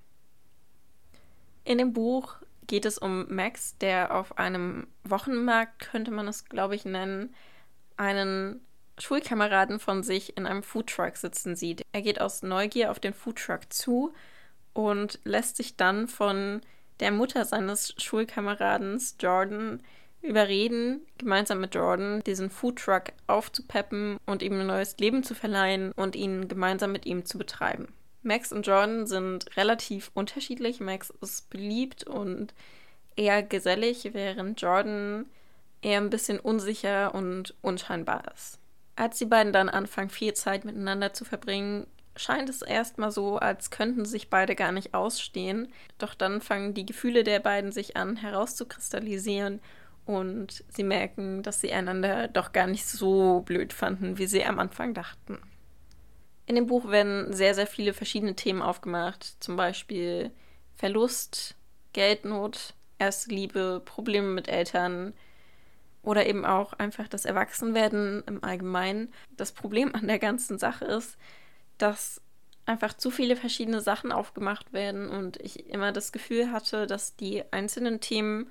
In 1.64 1.76
dem 1.76 1.92
Buch 1.92 2.36
geht 2.66 2.86
es 2.86 2.96
um 2.96 3.26
Max, 3.34 3.76
der 3.78 4.14
auf 4.14 4.38
einem 4.38 4.86
Wochenmarkt, 5.04 5.80
könnte 5.80 6.10
man 6.10 6.28
es, 6.28 6.46
glaube 6.46 6.74
ich, 6.74 6.84
nennen, 6.84 7.34
einen 7.96 8.60
Schulkameraden 8.98 9.78
von 9.78 10.02
sich 10.02 10.36
in 10.36 10.46
einem 10.46 10.62
Foodtruck 10.62 11.16
sitzen 11.16 11.56
sieht. 11.56 11.82
Er 11.92 12.02
geht 12.02 12.20
aus 12.20 12.42
Neugier 12.42 12.90
auf 12.90 13.00
den 13.00 13.14
Foodtruck 13.14 13.72
zu 13.72 14.14
und 14.72 15.18
lässt 15.24 15.56
sich 15.56 15.76
dann 15.76 16.08
von 16.08 16.60
der 17.00 17.10
Mutter 17.10 17.44
seines 17.44 17.94
Schulkameradens 17.98 19.16
Jordan 19.20 19.82
überreden, 20.22 21.06
gemeinsam 21.16 21.60
mit 21.60 21.74
Jordan 21.74 22.22
diesen 22.24 22.50
Foodtruck 22.50 23.04
aufzupeppen 23.26 24.18
und 24.26 24.42
ihm 24.42 24.60
ein 24.60 24.66
neues 24.66 24.96
Leben 24.98 25.22
zu 25.22 25.34
verleihen 25.34 25.92
und 25.92 26.16
ihn 26.16 26.48
gemeinsam 26.48 26.92
mit 26.92 27.06
ihm 27.06 27.24
zu 27.24 27.38
betreiben. 27.38 27.92
Max 28.22 28.52
und 28.52 28.66
Jordan 28.66 29.06
sind 29.06 29.56
relativ 29.56 30.10
unterschiedlich. 30.14 30.80
Max 30.80 31.10
ist 31.20 31.48
beliebt 31.50 32.04
und 32.04 32.52
eher 33.16 33.42
gesellig, 33.42 34.10
während 34.12 34.60
Jordan 34.60 35.26
eher 35.82 36.00
ein 36.00 36.10
bisschen 36.10 36.40
unsicher 36.40 37.14
und 37.14 37.54
unscheinbar 37.62 38.24
ist. 38.34 38.58
Als 38.96 39.18
die 39.18 39.26
beiden 39.26 39.52
dann 39.52 39.68
anfangen, 39.68 40.10
viel 40.10 40.34
Zeit 40.34 40.64
miteinander 40.64 41.12
zu 41.12 41.24
verbringen, 41.24 41.86
scheint 42.16 42.48
es 42.48 42.62
erstmal 42.62 43.12
so, 43.12 43.38
als 43.38 43.70
könnten 43.70 44.04
sich 44.04 44.28
beide 44.28 44.56
gar 44.56 44.72
nicht 44.72 44.92
ausstehen. 44.92 45.72
Doch 45.98 46.14
dann 46.14 46.40
fangen 46.40 46.74
die 46.74 46.84
Gefühle 46.84 47.22
der 47.22 47.38
beiden 47.38 47.70
sich 47.70 47.96
an 47.96 48.16
herauszukristallisieren 48.16 49.60
und 50.08 50.64
sie 50.68 50.84
merken, 50.84 51.42
dass 51.42 51.60
sie 51.60 51.72
einander 51.72 52.28
doch 52.28 52.52
gar 52.52 52.66
nicht 52.66 52.86
so 52.86 53.40
blöd 53.40 53.72
fanden, 53.72 54.16
wie 54.16 54.26
sie 54.26 54.44
am 54.44 54.58
Anfang 54.58 54.94
dachten. 54.94 55.38
In 56.46 56.54
dem 56.54 56.66
Buch 56.66 56.88
werden 56.90 57.34
sehr, 57.34 57.54
sehr 57.54 57.66
viele 57.66 57.92
verschiedene 57.92 58.34
Themen 58.34 58.62
aufgemacht, 58.62 59.36
zum 59.40 59.56
Beispiel 59.56 60.30
Verlust, 60.76 61.56
Geldnot, 61.92 62.74
erste 62.98 63.30
Liebe, 63.30 63.82
Probleme 63.84 64.28
mit 64.28 64.48
Eltern 64.48 65.12
oder 66.02 66.26
eben 66.26 66.46
auch 66.46 66.72
einfach 66.72 67.06
das 67.06 67.26
Erwachsenwerden 67.26 68.22
im 68.26 68.42
Allgemeinen. 68.42 69.12
Das 69.36 69.52
Problem 69.52 69.94
an 69.94 70.06
der 70.08 70.18
ganzen 70.18 70.58
Sache 70.58 70.86
ist, 70.86 71.18
dass 71.76 72.22
einfach 72.64 72.94
zu 72.94 73.10
viele 73.10 73.36
verschiedene 73.36 73.82
Sachen 73.82 74.10
aufgemacht 74.10 74.72
werden 74.72 75.08
und 75.10 75.38
ich 75.42 75.68
immer 75.68 75.92
das 75.92 76.12
Gefühl 76.12 76.50
hatte, 76.50 76.86
dass 76.86 77.14
die 77.16 77.42
einzelnen 77.52 78.00
Themen 78.00 78.50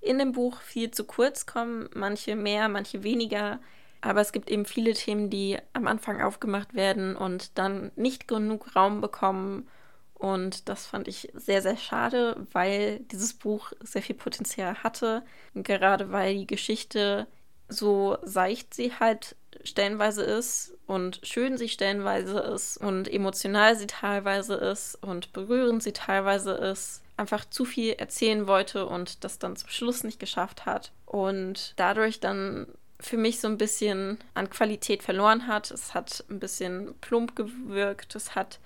in 0.00 0.18
dem 0.18 0.32
Buch 0.32 0.60
viel 0.60 0.90
zu 0.90 1.04
kurz 1.04 1.46
kommen, 1.46 1.88
manche 1.94 2.36
mehr, 2.36 2.68
manche 2.68 3.02
weniger. 3.02 3.60
Aber 4.00 4.20
es 4.20 4.32
gibt 4.32 4.50
eben 4.50 4.64
viele 4.64 4.92
Themen, 4.94 5.28
die 5.30 5.58
am 5.72 5.86
Anfang 5.86 6.22
aufgemacht 6.22 6.74
werden 6.74 7.16
und 7.16 7.58
dann 7.58 7.90
nicht 7.96 8.28
genug 8.28 8.76
Raum 8.76 9.00
bekommen. 9.00 9.68
Und 10.14 10.68
das 10.68 10.86
fand 10.86 11.08
ich 11.08 11.30
sehr, 11.34 11.62
sehr 11.62 11.76
schade, 11.76 12.46
weil 12.52 13.00
dieses 13.10 13.34
Buch 13.34 13.72
sehr 13.80 14.02
viel 14.02 14.16
Potenzial 14.16 14.82
hatte. 14.82 15.22
Gerade 15.54 16.12
weil 16.12 16.36
die 16.36 16.46
Geschichte 16.46 17.26
so 17.68 18.16
seicht 18.22 18.74
sie 18.74 18.92
halt 18.98 19.36
stellenweise 19.64 20.22
ist 20.22 20.76
und 20.86 21.20
schön 21.22 21.58
sie 21.58 21.68
stellenweise 21.68 22.38
ist 22.38 22.78
und 22.78 23.12
emotional 23.12 23.76
sie 23.76 23.86
teilweise 23.86 24.54
ist 24.54 24.94
und 24.96 25.32
berührend 25.32 25.82
sie 25.82 25.92
teilweise 25.92 26.52
ist, 26.52 27.02
einfach 27.18 27.44
zu 27.44 27.64
viel 27.64 27.92
erzählen 27.94 28.46
wollte 28.46 28.86
und 28.86 29.24
das 29.24 29.38
dann 29.38 29.56
zum 29.56 29.68
Schluss 29.68 30.04
nicht 30.04 30.20
geschafft 30.20 30.66
hat 30.66 30.92
und 31.04 31.74
dadurch 31.76 32.20
dann 32.20 32.68
für 33.00 33.16
mich 33.16 33.40
so 33.40 33.48
ein 33.48 33.58
bisschen 33.58 34.18
an 34.34 34.50
Qualität 34.50 35.02
verloren 35.02 35.46
hat. 35.46 35.70
Es 35.70 35.94
hat 35.94 36.24
ein 36.30 36.40
bisschen 36.40 36.94
plump 37.00 37.36
gewirkt, 37.36 38.14
es 38.14 38.34
hat 38.34 38.58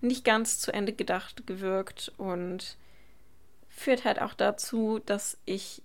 nicht 0.00 0.24
ganz 0.24 0.58
zu 0.58 0.72
Ende 0.72 0.92
gedacht 0.92 1.46
gewirkt 1.46 2.12
und 2.16 2.76
führt 3.68 4.04
halt 4.04 4.20
auch 4.20 4.34
dazu, 4.34 5.00
dass 5.04 5.38
ich 5.44 5.82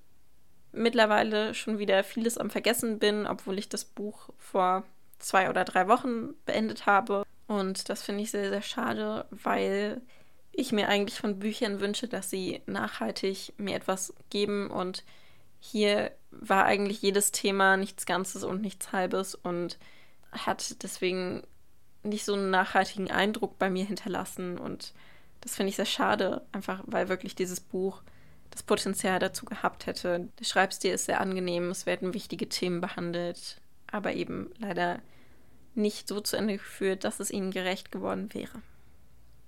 mittlerweile 0.71 1.53
schon 1.53 1.77
wieder 1.77 2.03
vieles 2.03 2.37
am 2.37 2.49
Vergessen 2.49 2.99
bin, 2.99 3.27
obwohl 3.27 3.59
ich 3.59 3.69
das 3.69 3.85
Buch 3.85 4.29
vor 4.37 4.83
zwei 5.19 5.49
oder 5.49 5.63
drei 5.63 5.87
Wochen 5.87 6.33
beendet 6.45 6.85
habe. 6.85 7.23
Und 7.47 7.89
das 7.89 8.01
finde 8.01 8.23
ich 8.23 8.31
sehr, 8.31 8.49
sehr 8.49 8.61
schade, 8.61 9.25
weil 9.29 10.01
ich 10.53 10.71
mir 10.71 10.87
eigentlich 10.87 11.19
von 11.19 11.39
Büchern 11.39 11.79
wünsche, 11.79 12.07
dass 12.07 12.29
sie 12.29 12.61
nachhaltig 12.67 13.53
mir 13.57 13.75
etwas 13.75 14.13
geben. 14.29 14.69
Und 14.69 15.03
hier 15.59 16.11
war 16.31 16.65
eigentlich 16.65 17.01
jedes 17.01 17.31
Thema 17.31 17.75
nichts 17.75 18.05
Ganzes 18.05 18.43
und 18.43 18.61
nichts 18.61 18.91
Halbes 18.91 19.35
und 19.35 19.77
hat 20.31 20.81
deswegen 20.83 21.43
nicht 22.03 22.25
so 22.25 22.33
einen 22.33 22.51
nachhaltigen 22.51 23.09
Eindruck 23.09 23.57
bei 23.57 23.69
mir 23.69 23.85
hinterlassen. 23.85 24.57
Und 24.57 24.93
das 25.41 25.55
finde 25.55 25.71
ich 25.71 25.75
sehr 25.75 25.85
schade, 25.85 26.45
einfach 26.51 26.83
weil 26.85 27.09
wirklich 27.09 27.35
dieses 27.35 27.59
Buch 27.59 28.01
das 28.51 28.61
Potenzial 28.61 29.17
dazu 29.17 29.45
gehabt 29.45 29.87
hätte. 29.87 30.29
Der 30.39 30.45
Schreibstil 30.45 30.93
ist 30.93 31.05
sehr 31.05 31.19
angenehm, 31.19 31.69
es 31.71 31.87
werden 31.87 32.13
wichtige 32.13 32.47
Themen 32.47 32.81
behandelt, 32.81 33.59
aber 33.87 34.13
eben 34.13 34.51
leider 34.59 35.01
nicht 35.73 36.07
so 36.07 36.21
zu 36.21 36.37
Ende 36.37 36.57
geführt, 36.57 37.03
dass 37.03 37.19
es 37.19 37.31
ihnen 37.31 37.49
gerecht 37.49 37.91
geworden 37.91 38.31
wäre. 38.33 38.61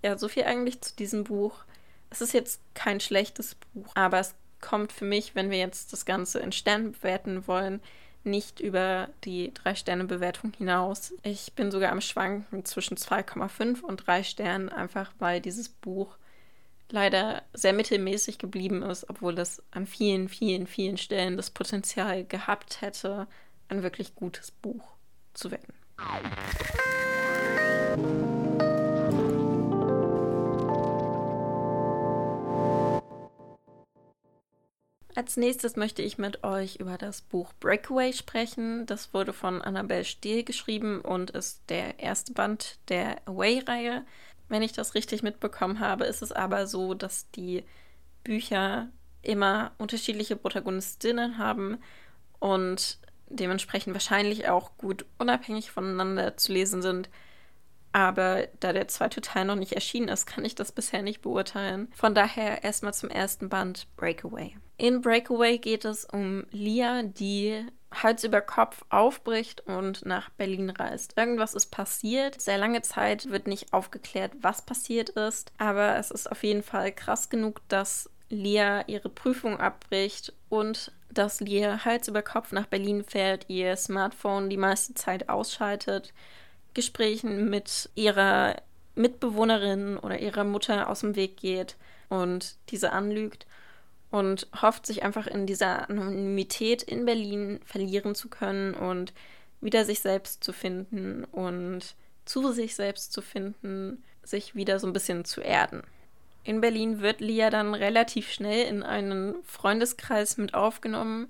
Ja, 0.05 0.15
so 0.19 0.27
viel 0.27 0.43
eigentlich 0.43 0.81
zu 0.81 0.95
diesem 0.95 1.23
Buch. 1.23 1.63
Es 2.11 2.21
ist 2.21 2.31
jetzt 2.31 2.61
kein 2.75 2.99
schlechtes 2.99 3.55
Buch, 3.55 3.91
aber 3.95 4.19
es 4.19 4.35
kommt 4.61 4.91
für 4.91 5.03
mich, 5.03 5.33
wenn 5.33 5.49
wir 5.49 5.57
jetzt 5.57 5.93
das 5.93 6.05
Ganze 6.05 6.37
in 6.37 6.51
Sternen 6.51 6.91
bewerten 6.91 7.47
wollen, 7.47 7.81
nicht 8.23 8.59
über 8.59 9.09
die 9.23 9.51
3-Sterne-Bewertung 9.51 10.53
hinaus. 10.55 11.11
Ich 11.23 11.53
bin 11.53 11.71
sogar 11.71 11.91
am 11.91 12.01
Schwanken 12.01 12.65
zwischen 12.65 12.97
2,5 12.97 13.81
und 13.81 14.05
3 14.05 14.21
Sternen, 14.21 14.69
einfach 14.69 15.11
weil 15.17 15.41
dieses 15.41 15.69
Buch 15.69 16.17
leider 16.91 17.41
sehr 17.53 17.73
mittelmäßig 17.73 18.37
geblieben 18.37 18.83
ist, 18.83 19.09
obwohl 19.09 19.39
es 19.39 19.63
an 19.71 19.87
vielen, 19.87 20.29
vielen, 20.29 20.67
vielen 20.67 20.97
Stellen 20.97 21.35
das 21.35 21.49
Potenzial 21.49 22.25
gehabt 22.25 22.81
hätte, 22.81 23.25
ein 23.69 23.81
wirklich 23.81 24.13
gutes 24.13 24.51
Buch 24.51 24.83
zu 25.33 25.49
werden. 25.49 25.73
Als 35.15 35.37
nächstes 35.37 35.77
möchte 35.77 36.01
ich 36.01 36.17
mit 36.17 36.43
euch 36.43 36.75
über 36.75 36.97
das 36.97 37.21
Buch 37.21 37.53
Breakaway 37.61 38.11
sprechen. 38.11 38.85
Das 38.85 39.13
wurde 39.13 39.31
von 39.31 39.61
Annabelle 39.61 40.03
Steele 40.03 40.43
geschrieben 40.43 40.99
und 40.99 41.31
ist 41.31 41.61
der 41.69 41.99
erste 41.99 42.33
Band 42.33 42.79
der 42.89 43.25
Away-Reihe. 43.25 44.05
Wenn 44.49 44.61
ich 44.61 44.73
das 44.73 44.93
richtig 44.93 45.23
mitbekommen 45.23 45.79
habe, 45.79 46.03
ist 46.03 46.21
es 46.21 46.33
aber 46.33 46.67
so, 46.67 46.93
dass 46.93 47.31
die 47.31 47.63
Bücher 48.25 48.89
immer 49.21 49.71
unterschiedliche 49.77 50.35
Protagonistinnen 50.35 51.37
haben 51.37 51.77
und 52.39 52.99
dementsprechend 53.29 53.93
wahrscheinlich 53.93 54.49
auch 54.49 54.77
gut 54.77 55.05
unabhängig 55.17 55.71
voneinander 55.71 56.35
zu 56.35 56.51
lesen 56.51 56.81
sind. 56.81 57.09
Aber 57.95 58.49
da 58.59 58.73
der 58.73 58.89
zweite 58.89 59.21
Teil 59.21 59.45
noch 59.45 59.55
nicht 59.55 59.71
erschienen 59.71 60.09
ist, 60.09 60.25
kann 60.25 60.43
ich 60.43 60.53
das 60.53 60.73
bisher 60.73 61.01
nicht 61.01 61.21
beurteilen. 61.21 61.87
Von 61.95 62.13
daher 62.13 62.61
erstmal 62.61 62.93
zum 62.93 63.09
ersten 63.09 63.47
Band 63.47 63.87
Breakaway. 63.95 64.57
In 64.75 64.99
Breakaway 64.99 65.57
geht 65.59 65.85
es 65.85 66.03
um 66.03 66.45
Lia, 66.51 67.03
die 67.03 67.65
Hals 67.93 68.25
über 68.25 68.41
Kopf 68.41 68.83
aufbricht 68.89 69.61
und 69.61 70.05
nach 70.05 70.29
Berlin 70.31 70.71
reist. 70.71 71.13
Irgendwas 71.15 71.53
ist 71.53 71.67
passiert. 71.67 72.41
Sehr 72.41 72.57
lange 72.57 72.81
Zeit 72.81 73.29
wird 73.29 73.47
nicht 73.47 73.71
aufgeklärt, 73.71 74.33
was 74.41 74.65
passiert 74.65 75.11
ist. 75.11 75.53
Aber 75.57 75.95
es 75.95 76.11
ist 76.11 76.29
auf 76.29 76.43
jeden 76.43 76.63
Fall 76.63 76.91
krass 76.91 77.29
genug, 77.29 77.61
dass 77.69 78.09
Lia 78.27 78.85
ihre 78.89 79.07
Prüfung 79.07 79.57
abbricht 79.61 80.33
und 80.49 80.91
dass 81.09 81.39
Lia 81.39 81.85
Hals 81.85 82.09
über 82.09 82.23
Kopf 82.23 82.51
nach 82.51 82.65
Berlin 82.65 83.05
fährt, 83.05 83.45
ihr 83.47 83.77
Smartphone 83.77 84.49
die 84.49 84.57
meiste 84.57 84.95
Zeit 84.95 85.29
ausschaltet, 85.29 86.13
Gesprächen 86.75 87.49
mit 87.49 87.89
ihrer 87.95 88.57
Mitbewohnerin 88.93 89.97
oder 89.97 90.19
ihrer 90.19 90.43
Mutter 90.43 90.89
aus 90.89 90.99
dem 90.99 91.15
Weg 91.15 91.37
geht 91.37 91.75
und 92.09 92.55
diese 92.69 92.91
anlügt 92.91 93.47
und 94.11 94.47
hofft 94.61 94.85
sich 94.85 95.03
einfach 95.03 95.25
in 95.25 95.47
dieser 95.47 95.89
Anonymität 95.89 96.83
in 96.83 97.05
Berlin 97.05 97.59
verlieren 97.65 98.13
zu 98.13 98.29
können 98.29 98.75
und 98.75 99.13
wieder 99.59 99.83
sich 99.83 100.01
selbst 100.01 100.43
zu 100.43 100.53
finden 100.53 101.23
und 101.23 101.95
zu 102.25 102.51
sich 102.51 102.75
selbst 102.75 103.11
zu 103.11 103.21
finden, 103.21 104.03
sich 104.23 104.55
wieder 104.55 104.79
so 104.79 104.87
ein 104.87 104.93
bisschen 104.93 105.25
zu 105.25 105.41
erden. 105.41 105.81
In 106.43 106.61
Berlin 106.61 107.01
wird 107.01 107.21
Lia 107.21 107.49
dann 107.49 107.73
relativ 107.73 108.31
schnell 108.31 108.67
in 108.67 108.83
einen 108.83 109.35
Freundeskreis 109.43 110.37
mit 110.37 110.53
aufgenommen, 110.53 111.27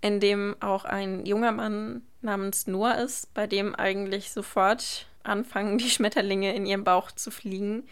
in 0.00 0.20
dem 0.20 0.56
auch 0.60 0.84
ein 0.84 1.26
junger 1.26 1.52
Mann 1.52 2.02
namens 2.24 2.66
Noah 2.66 2.96
ist, 2.96 3.32
bei 3.34 3.46
dem 3.46 3.74
eigentlich 3.74 4.30
sofort 4.30 5.06
anfangen, 5.22 5.78
die 5.78 5.90
Schmetterlinge 5.90 6.54
in 6.54 6.66
ihrem 6.66 6.84
Bauch 6.84 7.12
zu 7.12 7.30
fliegen 7.30 7.84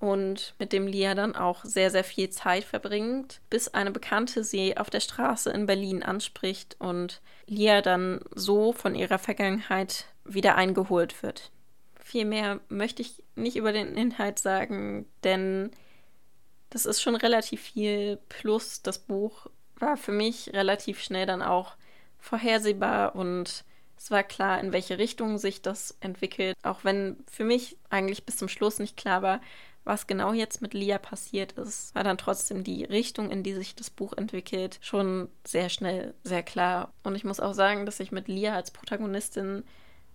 und 0.00 0.54
mit 0.58 0.72
dem 0.72 0.86
Lia 0.86 1.14
dann 1.14 1.36
auch 1.36 1.64
sehr, 1.64 1.90
sehr 1.90 2.04
viel 2.04 2.30
Zeit 2.30 2.64
verbringt, 2.64 3.40
bis 3.50 3.68
eine 3.68 3.90
Bekannte 3.90 4.44
sie 4.44 4.76
auf 4.78 4.88
der 4.88 5.00
Straße 5.00 5.50
in 5.50 5.66
Berlin 5.66 6.02
anspricht 6.02 6.76
und 6.78 7.20
Lia 7.46 7.82
dann 7.82 8.20
so 8.34 8.72
von 8.72 8.94
ihrer 8.94 9.18
Vergangenheit 9.18 10.06
wieder 10.24 10.56
eingeholt 10.56 11.22
wird. 11.22 11.50
Viel 11.98 12.24
mehr 12.24 12.60
möchte 12.68 13.02
ich 13.02 13.22
nicht 13.36 13.56
über 13.56 13.72
den 13.72 13.94
Inhalt 13.96 14.38
sagen, 14.38 15.06
denn 15.22 15.70
das 16.70 16.86
ist 16.86 17.02
schon 17.02 17.14
relativ 17.14 17.60
viel. 17.60 18.18
Plus 18.28 18.80
das 18.80 18.98
Buch 18.98 19.48
war 19.76 19.96
für 19.96 20.12
mich 20.12 20.52
relativ 20.54 21.02
schnell 21.02 21.26
dann 21.26 21.42
auch 21.42 21.74
vorhersehbar 22.18 23.14
und 23.14 23.64
es 24.00 24.10
war 24.10 24.22
klar, 24.22 24.60
in 24.60 24.72
welche 24.72 24.96
Richtung 24.96 25.36
sich 25.36 25.60
das 25.60 25.94
entwickelt, 26.00 26.56
auch 26.62 26.84
wenn 26.84 27.22
für 27.30 27.44
mich 27.44 27.76
eigentlich 27.90 28.24
bis 28.24 28.38
zum 28.38 28.48
Schluss 28.48 28.78
nicht 28.78 28.96
klar 28.96 29.20
war, 29.20 29.40
was 29.84 30.06
genau 30.06 30.32
jetzt 30.32 30.62
mit 30.62 30.72
Lia 30.72 30.98
passiert 30.98 31.52
ist, 31.52 31.94
war 31.94 32.02
dann 32.02 32.16
trotzdem 32.16 32.64
die 32.64 32.84
Richtung, 32.84 33.30
in 33.30 33.42
die 33.42 33.52
sich 33.52 33.74
das 33.74 33.90
Buch 33.90 34.14
entwickelt, 34.14 34.78
schon 34.80 35.28
sehr 35.44 35.68
schnell 35.68 36.14
sehr 36.22 36.42
klar. 36.42 36.92
Und 37.02 37.14
ich 37.14 37.24
muss 37.24 37.40
auch 37.40 37.52
sagen, 37.52 37.84
dass 37.84 38.00
ich 38.00 38.10
mit 38.10 38.26
Lia 38.26 38.54
als 38.54 38.70
Protagonistin 38.70 39.64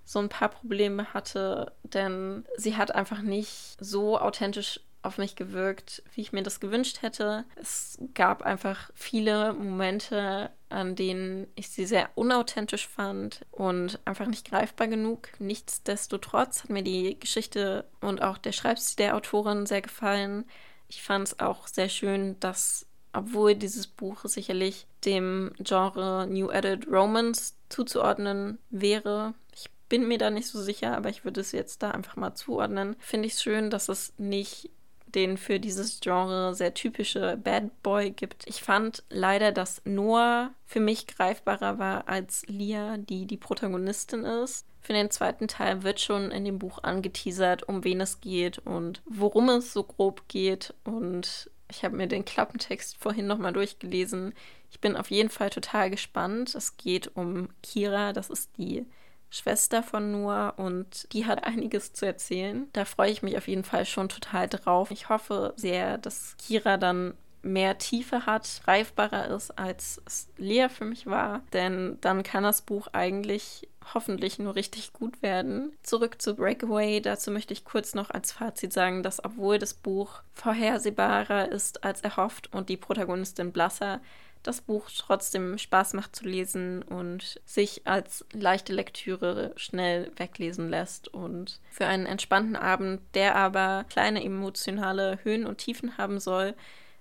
so 0.04 0.20
ein 0.20 0.30
paar 0.30 0.50
Probleme 0.50 1.14
hatte, 1.14 1.72
denn 1.84 2.46
sie 2.58 2.78
hat 2.78 2.94
einfach 2.94 3.22
nicht 3.22 3.78
so 3.80 4.20
authentisch 4.20 4.80
auf 5.06 5.18
mich 5.18 5.36
gewirkt, 5.36 6.04
wie 6.14 6.22
ich 6.22 6.34
mir 6.34 6.44
das 6.44 6.60
gewünscht 6.60 7.02
hätte. 7.02 7.46
Es 7.56 7.98
gab 8.14 8.42
einfach 8.42 8.90
viele 8.94 9.54
Momente, 9.54 10.52
an 10.70 10.96
denen 10.96 11.48
ich 11.56 11.70
sie 11.70 11.86
sehr 11.86 12.10
unauthentisch 12.16 12.88
fand 12.88 13.46
und 13.52 14.00
einfach 14.06 14.28
nicht 14.28 14.50
greifbar 14.50 14.88
genug. 14.88 15.30
Nichtsdestotrotz 15.40 16.64
hat 16.64 16.70
mir 16.70 16.84
die 16.84 17.20
Geschichte 17.20 17.86
und 18.02 18.22
auch 18.22 18.38
der 18.38 18.52
Schreibstil 18.52 19.06
der 19.06 19.16
Autorin 19.16 19.66
sehr 19.66 19.82
gefallen. 19.82 20.46
Ich 20.88 21.04
fand 21.04 21.28
es 21.28 21.40
auch 21.40 21.68
sehr 21.68 21.90
schön, 21.90 22.40
dass, 22.40 22.86
obwohl 23.14 23.56
dieses 23.56 23.88
Buch 23.88 24.26
sicherlich 24.26 24.88
dem 25.06 25.52
Genre 25.60 26.28
New 26.28 26.50
Edit 26.50 26.88
Romance 26.88 27.56
zuzuordnen 27.70 28.60
wäre, 28.70 29.34
ich 29.54 29.70
bin 29.88 30.08
mir 30.08 30.18
da 30.18 30.30
nicht 30.30 30.48
so 30.48 30.62
sicher, 30.62 30.96
aber 30.96 31.10
ich 31.10 31.24
würde 31.24 31.42
es 31.42 31.52
jetzt 31.52 31.84
da 31.84 31.92
einfach 31.92 32.16
mal 32.16 32.34
zuordnen, 32.36 32.96
finde 33.00 33.28
ich 33.28 33.34
es 33.34 33.44
schön, 33.44 33.70
dass 33.70 33.90
es 33.90 34.14
nicht 34.18 34.72
den 35.08 35.38
für 35.38 35.60
dieses 35.60 36.00
Genre 36.00 36.54
sehr 36.56 36.74
typische 36.74 37.38
Bad 37.38 37.82
Boy 37.84 38.12
gibt. 38.12 38.48
Ich 38.48 38.62
fand 38.62 39.04
leider, 39.10 39.52
dass 39.52 39.82
Noah 39.86 40.52
für 40.66 40.80
mich 40.80 41.08
greifbarer 41.08 41.80
war 41.80 42.08
als 42.08 42.46
Lia, 42.48 42.98
die 42.98 43.26
die 43.26 43.38
Protagonistin 43.38 44.24
ist. 44.24 44.66
Für 44.82 44.94
den 44.94 45.10
zweiten 45.10 45.48
Teil 45.48 45.84
wird 45.84 46.00
schon 46.00 46.32
in 46.32 46.46
dem 46.46 46.60
Buch 46.60 46.84
angeteasert, 46.84 47.68
um 47.68 47.84
wen 47.84 48.02
es 48.02 48.22
geht 48.22 48.60
und 48.60 49.02
worum 49.06 49.50
es 49.50 49.74
so 49.74 49.84
grob 49.84 50.28
geht. 50.28 50.74
Und 50.84 51.50
ich 51.70 51.84
habe 51.84 51.96
mir 51.96 52.08
den 52.08 52.26
Klappentext 52.26 52.98
vorhin 53.00 53.26
nochmal 53.26 53.54
durchgelesen. 53.54 54.34
Ich 54.70 54.80
bin 54.80 54.96
auf 54.96 55.10
jeden 55.10 55.30
Fall 55.30 55.50
total 55.50 55.90
gespannt. 55.90 56.54
Es 56.54 56.78
geht 56.78 57.16
um 57.16 57.50
Kira, 57.64 58.14
das 58.14 58.30
ist 58.30 58.52
die 58.58 58.86
Schwester 59.30 59.84
von 59.84 60.12
Noah 60.12 60.54
und 60.58 61.12
die 61.14 61.26
hat 61.26 61.44
einiges 61.44 61.94
zu 61.94 62.06
erzählen. 62.06 62.68
Da 62.74 62.86
freue 62.86 63.12
ich 63.12 63.24
mich 63.24 63.38
auf 63.38 63.48
jeden 63.48 63.64
Fall 63.64 63.86
schon 63.86 64.10
total 64.10 64.48
drauf. 64.48 64.92
Ich 64.92 65.10
hoffe 65.10 65.54
sehr, 65.58 65.98
dass 65.98 66.36
Kira 66.38 66.78
dann 66.78 67.16
mehr 67.46 67.78
Tiefe 67.78 68.26
hat, 68.26 68.62
greifbarer 68.66 69.28
ist, 69.28 69.58
als 69.58 70.02
es 70.06 70.28
Lea 70.38 70.68
für 70.68 70.86
mich 70.86 71.06
war. 71.06 71.44
Denn 71.54 71.98
dann 72.02 72.24
kann 72.24 72.44
das 72.44 72.64
Buch 72.64 72.88
eigentlich 72.92 73.70
hoffentlich 73.94 74.40
nur 74.40 74.56
richtig 74.56 74.94
gut 74.94 75.22
werden. 75.22 75.72
Zurück 75.84 76.22
zu 76.22 76.36
Breakaway. 76.36 77.02
Dazu 77.02 77.30
möchte 77.30 77.54
ich 77.54 77.64
kurz 77.64 77.94
noch 77.94 78.10
als 78.10 78.32
Fazit 78.32 78.74
sagen, 78.74 79.04
dass 79.04 79.24
obwohl 79.24 79.60
das 79.60 79.76
Buch 79.76 80.24
vorhersehbarer 80.34 81.52
ist 81.52 81.84
als 81.84 82.02
erhofft 82.02 82.52
und 82.52 82.70
die 82.70 82.78
Protagonistin 82.78 83.52
blasser, 83.52 84.02
das 84.46 84.62
Buch 84.62 84.90
trotzdem 84.96 85.58
Spaß 85.58 85.94
macht 85.94 86.16
zu 86.16 86.26
lesen 86.26 86.84
und 86.84 87.42
sich 87.46 87.82
als 87.86 88.26
leichte 88.32 88.74
Lektüre 88.74 89.54
schnell 89.56 90.12
weglesen 90.18 90.70
lässt. 90.70 91.08
Und 91.08 91.60
für 91.72 91.88
einen 91.88 92.06
entspannten 92.06 92.56
Abend, 92.56 93.02
der 93.16 93.36
aber 93.36 93.86
kleine 93.90 94.24
emotionale 94.24 95.20
Höhen 95.24 95.46
und 95.46 95.58
Tiefen 95.58 95.98
haben 95.98 96.20
soll, 96.20 96.54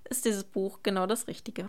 ist 0.09 0.25
dieses 0.25 0.45
Buch 0.45 0.81
genau 0.83 1.07
das 1.07 1.29
Richtige. 1.29 1.69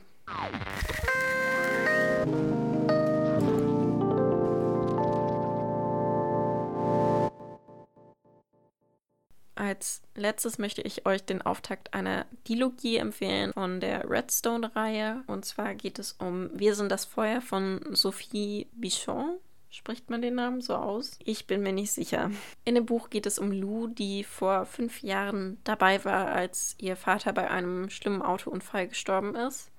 Als 9.66 10.04
letztes 10.14 10.60
möchte 10.60 10.84
ich 10.84 11.08
euch 11.08 11.24
den 11.24 11.42
Auftakt 11.42 11.96
einer 11.96 12.28
Dilogie 12.48 12.98
empfehlen 12.98 13.52
von 13.54 13.80
der 13.80 14.08
Redstone-Reihe. 14.08 15.24
Und 15.26 15.44
zwar 15.44 15.74
geht 15.74 15.98
es 15.98 16.12
um 16.12 16.52
Wir 16.54 16.76
sind 16.76 16.92
das 16.92 17.06
Feuer 17.06 17.42
von 17.42 17.82
Sophie 17.90 18.68
Bichon. 18.74 19.40
Spricht 19.72 20.12
man 20.12 20.22
den 20.22 20.36
Namen 20.36 20.62
so 20.62 20.76
aus? 20.76 21.18
Ich 21.24 21.48
bin 21.48 21.64
mir 21.64 21.74
nicht 21.74 21.92
sicher. 21.92 22.30
In 22.64 22.76
dem 22.76 22.86
Buch 22.86 23.10
geht 23.10 23.26
es 23.26 23.40
um 23.40 23.52
Lou, 23.52 23.88
die 23.88 24.24
vor 24.24 24.68
fünf 24.68 25.02
Jahren 25.02 25.58
dabei 25.64 26.06
war, 26.06 26.28
als 26.28 26.76
ihr 26.78 26.96
Vater 26.96 27.34
bei 27.34 27.50
einem 27.50 27.90
schlimmen 27.90 28.22
Autounfall 28.22 28.88
gestorben 28.88 29.34
ist. 29.34 29.72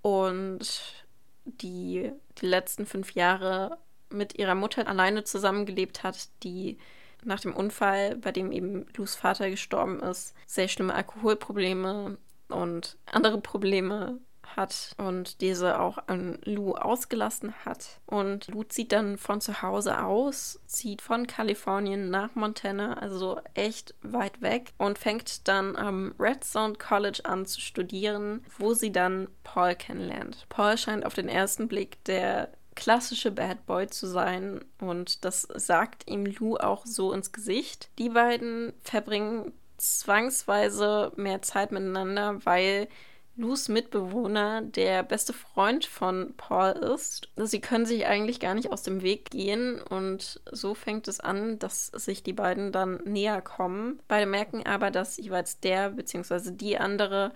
Und 0.00 1.04
die 1.44 2.12
die 2.40 2.46
letzten 2.46 2.86
fünf 2.86 3.12
Jahre 3.12 3.76
mit 4.08 4.38
ihrer 4.38 4.54
Mutter 4.54 4.88
alleine 4.88 5.22
zusammengelebt 5.22 6.02
hat, 6.02 6.30
die 6.42 6.78
nach 7.24 7.40
dem 7.40 7.54
Unfall, 7.54 8.16
bei 8.16 8.32
dem 8.32 8.52
eben 8.52 8.86
Lus 8.96 9.14
Vater 9.14 9.50
gestorben 9.50 10.00
ist, 10.00 10.34
sehr 10.46 10.68
schlimme 10.68 10.94
Alkoholprobleme 10.94 12.18
und 12.48 12.96
andere 13.06 13.40
Probleme 13.40 14.20
hat 14.56 14.94
und 14.98 15.40
diese 15.40 15.80
auch 15.80 15.98
an 16.06 16.38
Lou 16.44 16.72
ausgelassen 16.74 17.54
hat. 17.64 18.00
Und 18.06 18.48
Lou 18.48 18.64
zieht 18.64 18.92
dann 18.92 19.18
von 19.18 19.40
zu 19.40 19.62
Hause 19.62 20.02
aus, 20.02 20.60
zieht 20.66 21.02
von 21.02 21.26
Kalifornien 21.26 22.10
nach 22.10 22.34
Montana, 22.34 22.94
also 22.94 23.40
echt 23.54 23.94
weit 24.02 24.40
weg, 24.40 24.72
und 24.78 24.98
fängt 24.98 25.48
dann 25.48 25.76
am 25.76 26.14
Redstone 26.18 26.74
College 26.74 27.20
an 27.24 27.46
zu 27.46 27.60
studieren, 27.60 28.44
wo 28.58 28.74
sie 28.74 28.92
dann 28.92 29.28
Paul 29.44 29.74
kennenlernt. 29.74 30.46
Paul 30.48 30.76
scheint 30.78 31.04
auf 31.04 31.14
den 31.14 31.28
ersten 31.28 31.68
Blick 31.68 32.02
der 32.04 32.52
klassische 32.78 33.32
Bad 33.32 33.66
Boy 33.66 33.88
zu 33.88 34.06
sein 34.06 34.64
und 34.80 35.24
das 35.24 35.42
sagt 35.42 36.08
ihm 36.08 36.24
Lou 36.24 36.56
auch 36.56 36.86
so 36.86 37.12
ins 37.12 37.32
Gesicht. 37.32 37.90
Die 37.98 38.08
beiden 38.08 38.72
verbringen 38.84 39.52
zwangsweise 39.78 41.10
mehr 41.16 41.42
Zeit 41.42 41.72
miteinander, 41.72 42.38
weil 42.44 42.86
Lus 43.34 43.68
Mitbewohner 43.68 44.62
der 44.62 45.02
beste 45.02 45.32
Freund 45.32 45.86
von 45.86 46.34
Paul 46.36 46.70
ist. 46.70 47.28
Sie 47.36 47.60
können 47.60 47.84
sich 47.84 48.06
eigentlich 48.06 48.38
gar 48.38 48.54
nicht 48.54 48.70
aus 48.70 48.84
dem 48.84 49.02
Weg 49.02 49.32
gehen 49.32 49.82
und 49.82 50.40
so 50.52 50.74
fängt 50.74 51.08
es 51.08 51.18
an, 51.18 51.58
dass 51.58 51.88
sich 51.88 52.22
die 52.22 52.32
beiden 52.32 52.70
dann 52.70 53.00
näher 53.04 53.42
kommen. 53.42 53.98
Beide 54.06 54.26
merken 54.26 54.64
aber, 54.64 54.92
dass 54.92 55.16
jeweils 55.16 55.58
der 55.58 55.90
bzw. 55.90 56.52
die 56.52 56.78
andere 56.78 57.32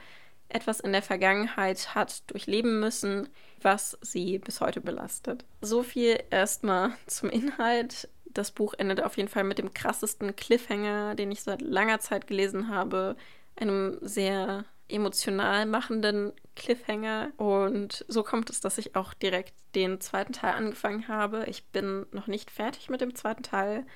etwas 0.55 0.81
in 0.81 0.93
der 0.93 1.03
Vergangenheit 1.03 1.95
hat 1.95 2.31
durchleben 2.31 2.81
müssen, 2.81 3.29
was 3.61 3.99
sie 4.01 4.39
bis 4.39 4.61
heute 4.61 4.81
belastet. 4.81 5.45
So 5.61 5.83
viel 5.83 6.23
erstmal 6.31 6.93
zum 7.07 7.31
Inhalt. 7.31 8.09
Das 8.27 8.51
Buch 8.51 8.75
endet 8.75 9.03
auf 9.03 9.17
jeden 9.17 9.29
Fall 9.29 9.45
mit 9.45 9.59
dem 9.59 9.75
krassesten 9.75 10.35
Cliffhanger, 10.37 11.15
den 11.15 11.31
ich 11.31 11.43
seit 11.43 11.61
langer 11.61 12.01
Zeit 12.01 12.27
gelesen 12.27 12.69
habe. 12.69 13.17
Einem 13.57 13.99
sehr 14.01 14.65
emotional 14.89 15.67
machenden 15.67 16.33
Cliffhanger. 16.55 17.33
Und 17.37 18.05
so 18.09 18.23
kommt 18.23 18.51
es, 18.51 18.61
dass 18.61 18.79
ich 18.79 18.97
auch 18.97 19.15
direkt 19.15 19.55
den 19.75 20.01
zweiten 20.01 20.33
Teil 20.33 20.55
angefangen 20.55 21.09
habe. 21.09 21.45
Ich 21.47 21.65
bin 21.67 22.07
noch 22.13 22.27
nicht 22.27 22.51
fertig 22.51 22.91
mit 22.91 23.01
dem 23.01 23.15
zweiten 23.15 23.43
Teil, 23.43 23.87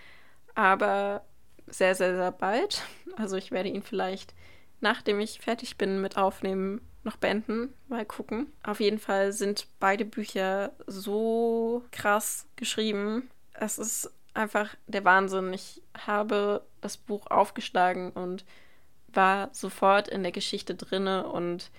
aber 0.55 1.25
sehr, 1.66 1.95
sehr, 1.95 2.14
sehr 2.16 2.33
bald. 2.33 2.83
Also 3.16 3.37
ich 3.37 3.51
werde 3.51 3.69
ihn 3.69 3.83
vielleicht 3.83 4.35
nachdem 4.81 5.21
ich 5.21 5.41
fertig 5.41 5.77
bin 5.77 6.01
mit 6.01 6.17
Aufnehmen, 6.17 6.81
noch 7.03 7.17
beenden. 7.17 7.73
Mal 7.89 8.05
gucken. 8.05 8.53
Auf 8.62 8.81
jeden 8.81 8.99
Fall 8.99 9.33
sind 9.33 9.67
beide 9.81 10.05
Bücher 10.05 10.73
so 10.87 11.85
krass 11.93 12.47
geschrieben. 12.57 13.31
Es 13.55 13.79
ist 13.79 14.11
einfach 14.35 14.75
der 14.87 15.05
Wahnsinn. 15.05 15.53
Ich 15.55 15.83
habe 16.07 16.67
das 16.81 16.97
Buch 16.97 17.29
aufgeschlagen 17.29 18.11
und 18.11 18.45
war 19.09 19.49
sofort 19.53 20.09
in 20.09 20.23
der 20.23 20.33
Geschichte 20.33 20.75
drinne 20.75 21.27
und 21.29 21.71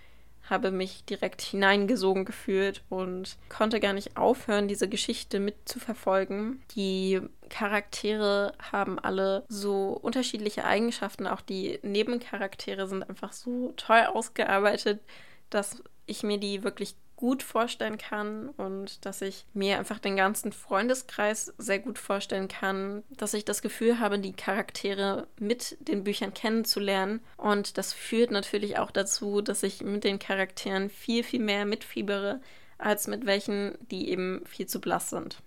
habe 0.50 0.72
mich 0.72 1.04
direkt 1.06 1.42
hineingesogen 1.42 2.26
gefühlt 2.26 2.84
und 2.90 3.38
konnte 3.50 3.80
gar 3.80 3.94
nicht 3.94 4.18
aufhören, 4.18 4.68
diese 4.68 4.88
Geschichte 4.88 5.40
mitzuverfolgen. 5.40 6.62
Die 6.76 7.22
Charaktere 7.50 8.54
haben 8.72 9.00
alle 9.00 9.46
so 9.48 9.90
unterschiedliche 9.90 10.66
Eigenschaften. 10.66 11.28
Auch 11.28 11.42
die 11.42 11.80
Nebencharaktere 11.84 12.88
sind 12.88 13.08
einfach 13.10 13.34
so 13.34 13.74
toll 13.78 14.06
ausgearbeitet, 14.14 15.02
dass 15.50 15.82
ich 16.06 16.24
mir 16.24 16.40
die 16.40 16.64
wirklich 16.64 16.96
gut 17.18 17.44
vorstellen 17.44 17.98
kann 17.98 18.50
und 18.52 19.06
dass 19.06 19.22
ich 19.22 19.46
mir 19.54 19.78
einfach 19.78 20.00
den 20.00 20.16
ganzen 20.16 20.54
Freundeskreis 20.54 21.54
sehr 21.58 21.80
gut 21.80 22.00
vorstellen 22.00 22.48
kann, 22.48 23.04
dass 23.10 23.34
ich 23.34 23.44
das 23.44 23.62
Gefühl 23.62 24.00
habe, 24.00 24.20
die 24.20 24.34
Charaktere 24.34 25.28
mit 25.40 25.76
den 25.82 26.06
Büchern 26.06 26.34
kennenzulernen 26.34 27.20
und 27.36 27.78
das 27.78 27.92
führt 27.92 28.32
natürlich 28.32 28.78
auch 28.78 28.92
dazu, 28.92 29.42
dass 29.42 29.64
ich 29.64 29.82
mit 29.82 30.06
den 30.06 30.20
Charakteren 30.20 30.90
viel, 30.90 31.24
viel 31.24 31.42
mehr 31.42 31.66
mitfiebere, 31.66 32.40
als 32.78 33.08
mit 33.08 33.26
welchen, 33.26 33.76
die 33.92 34.10
eben 34.10 34.46
viel 34.46 34.68
zu 34.68 34.80
blass 34.80 35.10
sind. 35.10 35.42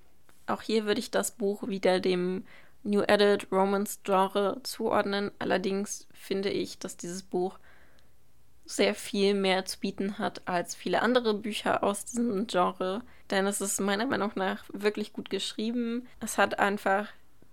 Auch 0.47 0.63
hier 0.63 0.85
würde 0.85 1.01
ich 1.01 1.13
das 1.13 1.31
Buch 1.31 1.69
wieder 1.69 2.01
dem 2.01 2.45
New 2.83 3.03
Edit 3.03 3.53
Romance 3.53 4.01
Genre 4.05 4.61
zuordnen. 4.63 5.31
Allerdings 5.39 6.09
finde 6.13 6.51
ich, 6.51 6.79
dass 6.79 6.97
dieses 6.97 7.23
Buch 7.23 7.59
sehr 8.71 8.95
viel 8.95 9.35
mehr 9.35 9.65
zu 9.65 9.81
bieten 9.81 10.19
hat 10.19 10.43
als 10.47 10.75
viele 10.75 11.03
andere 11.03 11.35
Bücher 11.35 11.83
aus 11.83 12.05
diesem 12.05 12.47
Genre. 12.47 13.03
Denn 13.31 13.47
es 13.47 13.61
ist 13.61 13.81
meiner 13.81 14.07
Meinung 14.07 14.33
nach 14.37 14.65
wirklich 14.73 15.13
gut 15.13 15.31
geschrieben. 15.31 16.07
Es 16.21 16.39
hat 16.39 16.59
einfach 16.59 17.09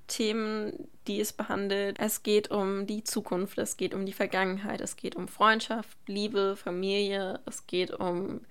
Themen, 0.07 0.87
die 1.07 1.19
es 1.19 1.33
behandelt. 1.33 1.97
Es 1.99 2.23
geht 2.23 2.51
um 2.51 2.85
die 2.85 3.03
Zukunft, 3.03 3.57
es 3.57 3.77
geht 3.77 3.93
um 3.93 4.05
die 4.05 4.13
Vergangenheit, 4.13 4.79
es 4.81 4.95
geht 4.95 5.15
um 5.15 5.27
Freundschaft, 5.27 5.97
Liebe, 6.07 6.55
Familie, 6.55 7.41
es 7.45 7.67
geht 7.67 7.91
um 7.91 8.41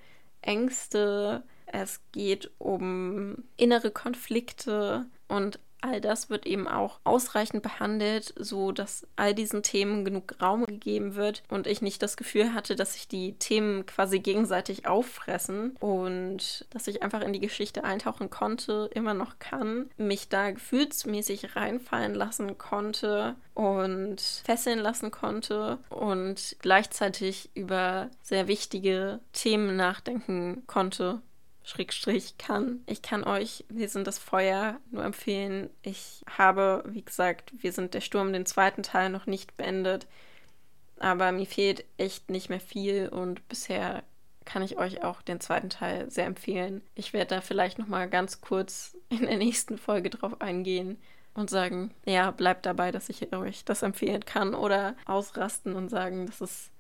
Ängste, 0.43 1.43
es 1.67 2.01
geht 2.13 2.51
um 2.59 3.45
innere 3.57 3.91
Konflikte 3.91 5.07
und 5.29 5.59
all 5.81 6.01
das 6.01 6.31
wird 6.31 6.47
eben 6.47 6.67
auch 6.69 7.01
ausreichend 7.05 7.63
behandelt, 7.63 8.35
so 8.37 8.73
dass 8.73 9.07
all 9.17 9.35
diesen 9.35 9.63
Themen 9.63 10.05
genug 10.05 10.35
Raum 10.41 10.65
gegeben 10.67 11.15
wird 11.15 11.43
und 11.49 11.67
ich 11.67 11.83
nicht 11.83 12.03
das 12.03 12.17
Gefühl 12.17 12.55
hatte, 12.55 12.77
dass 12.77 12.95
sich 12.95 13.09
die 13.09 13.35
Themen 13.35 13.87
quasi 13.87 14.19
gegenseitig 14.19 14.87
auffressen 14.87 15.77
und 15.81 16.67
dass 16.71 16.87
ich 16.87 17.03
einfach 17.03 17.21
in 17.21 17.33
die 17.33 17.41
Geschichte 17.41 17.85
eintauchen 17.85 18.31
konnte, 18.31 18.91
immer 18.95 19.15
noch 19.15 19.39
kann, 19.39 19.91
mich 19.97 20.29
da 20.29 20.51
gefühlsmäßig 20.51 21.57
reinfallen 21.57 22.15
lassen 22.15 22.59
konnte 22.59 23.37
und 23.55 24.21
fesseln 24.45 24.79
lassen 24.79 25.11
konnte 25.11 25.79
und 25.91 26.57
gleichzeitig 26.61 27.51
über 27.55 28.11
sehr 28.23 28.49
wichtige 28.49 29.21
Themen 29.33 29.77
nachdenken 29.77 30.65
konnte. 30.67 31.23
Schrägstrich 31.67 32.39
kann. 32.39 32.85
Ich 32.87 33.03
kann 33.03 33.25
euch, 33.25 33.65
wir 33.69 33.89
sind 33.89 34.07
das 34.07 34.21
Feuer, 34.21 34.79
nur 34.93 35.05
empfehlen. 35.05 35.69
Ich 35.83 36.23
habe, 36.39 36.85
wie 36.87 37.05
gesagt, 37.05 37.53
wir 37.59 37.73
sind 37.73 37.93
der 37.93 38.01
Sturm, 38.01 38.33
den 38.33 38.47
zweiten 38.47 38.85
Teil 38.85 39.11
noch 39.11 39.27
nicht 39.27 39.57
beendet. 39.57 40.07
Aber 41.01 41.33
mir 41.33 41.45
fehlt 41.45 41.85
echt 41.99 42.31
nicht 42.31 42.49
mehr 42.51 42.61
viel 42.61 43.09
und 43.09 43.47
bisher 43.49 44.05
kann 44.45 44.63
ich 44.63 44.79
euch 44.79 45.03
auch 45.03 45.23
den 45.23 45.41
zweiten 45.41 45.69
Teil 45.69 46.09
sehr 46.09 46.27
empfehlen. 46.27 46.83
Ich 46.95 47.13
werde 47.13 47.35
da 47.35 47.41
vielleicht 47.41 47.81
noch 47.81 47.89
mal 47.89 48.09
ganz 48.09 48.41
kurz 48.41 48.97
in 49.09 49.27
der 49.27 49.37
nächsten 49.37 49.77
Folge 49.77 50.09
drauf 50.09 50.41
eingehen 50.41 50.99
und 51.35 51.51
sagen, 51.51 51.93
ja, 52.05 52.31
bleibt 52.31 52.65
dabei, 52.65 52.93
dass 52.93 53.09
ich 53.09 53.35
euch 53.35 53.65
das 53.65 53.83
empfehlen 53.83 54.25
kann 54.25 54.55
oder 54.55 54.95
ausrasten 55.05 55.75
und 55.75 55.89
sagen, 55.89 56.27
dass 56.27 56.41
es 56.41 56.71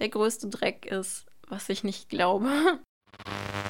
der 0.00 0.08
größte 0.08 0.48
Dreck 0.48 0.84
ist, 0.84 1.26
was 1.46 1.68
ich 1.68 1.84
nicht 1.84 2.08
glaube. 2.08 2.50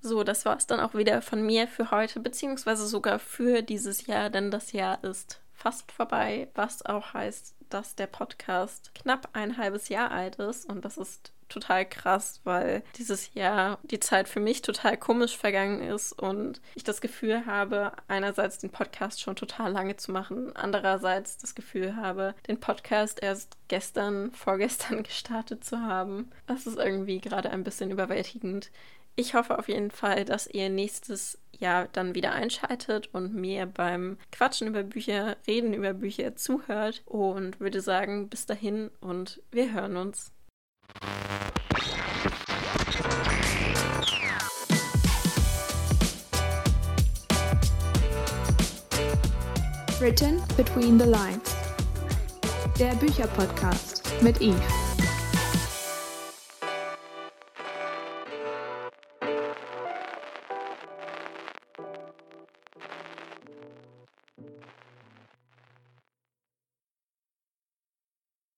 So, 0.00 0.22
das 0.22 0.44
war 0.44 0.56
es 0.56 0.66
dann 0.66 0.80
auch 0.80 0.94
wieder 0.94 1.22
von 1.22 1.42
mir 1.42 1.66
für 1.66 1.90
heute, 1.90 2.20
beziehungsweise 2.20 2.86
sogar 2.86 3.18
für 3.18 3.62
dieses 3.62 4.06
Jahr, 4.06 4.30
denn 4.30 4.50
das 4.50 4.72
Jahr 4.72 5.02
ist 5.02 5.40
fast 5.52 5.90
vorbei, 5.90 6.48
was 6.54 6.86
auch 6.86 7.14
heißt, 7.14 7.56
dass 7.68 7.96
der 7.96 8.06
Podcast 8.06 8.94
knapp 8.94 9.28
ein 9.32 9.56
halbes 9.56 9.88
Jahr 9.88 10.10
alt 10.10 10.36
ist 10.36 10.66
und 10.66 10.84
das 10.84 10.98
ist 10.98 11.32
total 11.48 11.86
krass, 11.86 12.40
weil 12.44 12.82
dieses 12.96 13.34
Jahr 13.34 13.78
die 13.82 14.00
Zeit 14.00 14.28
für 14.28 14.40
mich 14.40 14.62
total 14.62 14.96
komisch 14.96 15.36
vergangen 15.36 15.80
ist 15.80 16.12
und 16.12 16.60
ich 16.74 16.84
das 16.84 17.00
Gefühl 17.00 17.46
habe, 17.46 17.92
einerseits 18.06 18.58
den 18.58 18.70
Podcast 18.70 19.20
schon 19.20 19.36
total 19.36 19.72
lange 19.72 19.96
zu 19.96 20.12
machen, 20.12 20.54
andererseits 20.54 21.38
das 21.38 21.54
Gefühl 21.54 21.96
habe, 21.96 22.34
den 22.46 22.60
Podcast 22.60 23.22
erst 23.22 23.56
gestern, 23.68 24.30
vorgestern 24.32 25.02
gestartet 25.02 25.64
zu 25.64 25.80
haben. 25.80 26.30
Das 26.46 26.66
ist 26.66 26.78
irgendwie 26.78 27.20
gerade 27.20 27.50
ein 27.50 27.64
bisschen 27.64 27.90
überwältigend. 27.90 28.70
Ich 29.16 29.34
hoffe 29.34 29.58
auf 29.58 29.66
jeden 29.66 29.90
Fall, 29.90 30.24
dass 30.24 30.46
ihr 30.46 30.68
nächstes 30.68 31.38
Jahr 31.58 31.88
dann 31.90 32.14
wieder 32.14 32.32
einschaltet 32.32 33.08
und 33.12 33.34
mir 33.34 33.66
beim 33.66 34.16
Quatschen 34.30 34.68
über 34.68 34.84
Bücher, 34.84 35.36
Reden 35.46 35.74
über 35.74 35.92
Bücher 35.92 36.36
zuhört 36.36 37.02
und 37.04 37.58
würde 37.58 37.80
sagen, 37.80 38.28
bis 38.28 38.46
dahin 38.46 38.92
und 39.00 39.42
wir 39.50 39.72
hören 39.72 39.96
uns. 39.96 40.30
Written 50.00 50.40
Between 50.56 50.96
the 50.96 51.06
Lines. 51.06 51.56
Der 52.78 52.94
Bücherpodcast 52.94 54.02
mit 54.22 54.40
Eve. 54.40 54.87